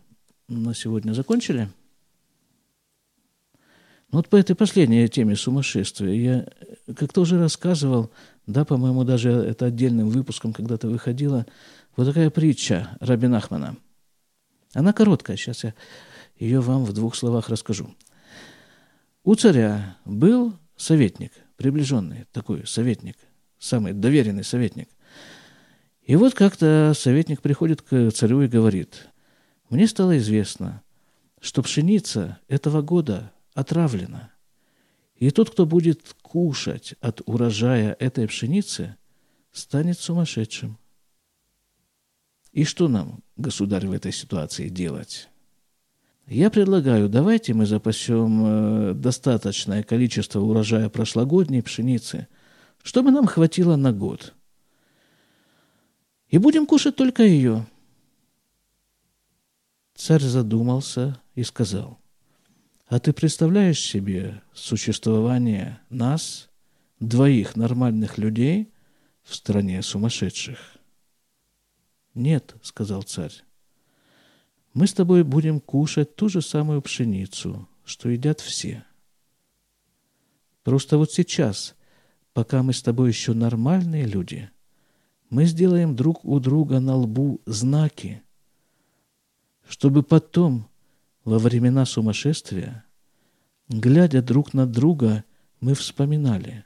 на 0.50 0.74
сегодня 0.74 1.14
закончили. 1.14 1.70
Ну, 4.12 4.20
вот 4.20 4.30
по 4.30 4.36
этой 4.36 4.56
последней 4.56 5.08
теме 5.08 5.36
сумасшествия 5.36 6.14
я 6.14 6.94
как-то 6.94 7.22
уже 7.22 7.40
рассказывал, 7.40 8.12
да, 8.48 8.66
по-моему, 8.66 9.04
даже 9.04 9.32
это 9.32 9.66
отдельным 9.66 10.10
выпуском 10.10 10.54
когда-то 10.54 10.88
выходила, 10.88 11.46
вот 11.96 12.08
такая 12.08 12.30
притча 12.30 12.98
Рабин 13.00 13.34
Ахмана. 13.34 13.78
Она 14.74 14.94
короткая, 14.94 15.38
сейчас 15.38 15.64
я 15.64 15.74
ее 16.38 16.60
вам 16.60 16.84
в 16.84 16.94
двух 16.94 17.16
словах 17.16 17.50
расскажу. 17.50 17.96
У 19.24 19.36
царя 19.36 19.98
был 20.06 20.54
советник, 20.76 21.32
приближенный 21.56 22.26
такой 22.32 22.68
советник, 22.68 23.16
самый 23.58 23.94
доверенный 23.94 24.44
советник. 24.44 24.90
И 26.04 26.16
вот 26.16 26.36
как-то 26.36 26.94
советник 26.96 27.42
приходит 27.42 27.82
к 27.82 28.12
царю 28.12 28.42
и 28.42 28.48
говорит, 28.48 29.08
мне 29.70 29.88
стало 29.88 30.18
известно, 30.18 30.84
что 31.40 31.64
пшеница 31.64 32.40
этого 32.48 32.82
года 32.82 33.32
отравлена. 33.54 34.32
И 35.16 35.32
тот, 35.32 35.50
кто 35.50 35.66
будет 35.66 36.16
кушать 36.36 36.96
от 37.00 37.22
урожая 37.26 37.96
этой 37.98 38.28
пшеницы, 38.28 38.98
станет 39.54 39.98
сумасшедшим. 39.98 40.78
И 42.52 42.66
что 42.66 42.90
нам, 42.90 43.24
государь, 43.38 43.88
в 43.88 43.94
этой 43.94 44.12
ситуации 44.12 44.68
делать? 44.68 45.30
Я 46.28 46.50
предлагаю, 46.50 47.08
давайте 47.08 47.54
мы 47.54 47.66
запасем 47.66 48.44
э, 48.46 48.94
достаточное 48.96 49.82
количество 49.82 50.42
урожая 50.42 50.90
прошлогодней 50.90 51.62
пшеницы, 51.62 52.28
чтобы 52.84 53.12
нам 53.12 53.28
хватило 53.28 53.78
на 53.78 53.94
год– 53.94 54.34
и 56.28 56.38
будем 56.38 56.66
кушать 56.66 56.98
только 56.98 57.24
ее. 57.24 57.66
Царь 59.94 60.24
задумался 60.24 61.22
и 61.36 61.44
сказал, 61.44 61.98
«А 62.88 63.00
ты 63.00 63.14
представляешь 63.14 63.80
себе 63.80 64.42
существование 64.54 65.80
нас, 65.90 66.50
двоих 67.00 67.56
нормальных 67.56 68.18
людей, 68.18 68.72
в 69.24 69.36
стране 69.36 69.82
сумасшедших?» 69.82 70.78
«Нет»,— 72.14 72.56
сказал 72.62 73.04
царь, 73.04 73.34
«мы 74.74 74.88
с 74.88 74.94
тобой 74.94 75.24
будем 75.24 75.60
кушать 75.60 76.16
ту 76.16 76.30
же 76.30 76.42
самую 76.42 76.82
пшеницу, 76.82 77.68
что 77.86 78.10
едят 78.10 78.40
все. 78.40 78.86
Просто 80.64 80.98
вот 80.98 81.12
сейчас, 81.12 81.76
пока 82.34 82.64
мы 82.64 82.74
с 82.74 82.82
тобой 82.82 83.10
еще 83.10 83.34
нормальные 83.34 84.06
люди, 84.06 84.50
мы 85.30 85.46
сделаем 85.46 85.96
друг 85.96 86.24
у 86.24 86.40
друга 86.40 86.80
на 86.80 86.96
лбу 86.96 87.42
знаки, 87.46 88.24
чтобы 89.68 90.04
потом, 90.04 90.68
во 91.26 91.40
времена 91.40 91.86
сумасшествия, 91.86 92.86
глядя 93.68 94.22
друг 94.22 94.54
на 94.54 94.68
друга, 94.68 95.26
мы 95.60 95.74
вспоминали, 95.74 96.64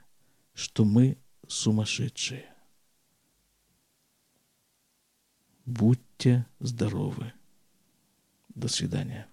что 0.52 0.84
мы 0.84 1.18
сумасшедшие. 1.48 2.44
Будьте 5.64 6.46
здоровы. 6.58 7.32
До 8.54 8.68
свидания. 8.68 9.29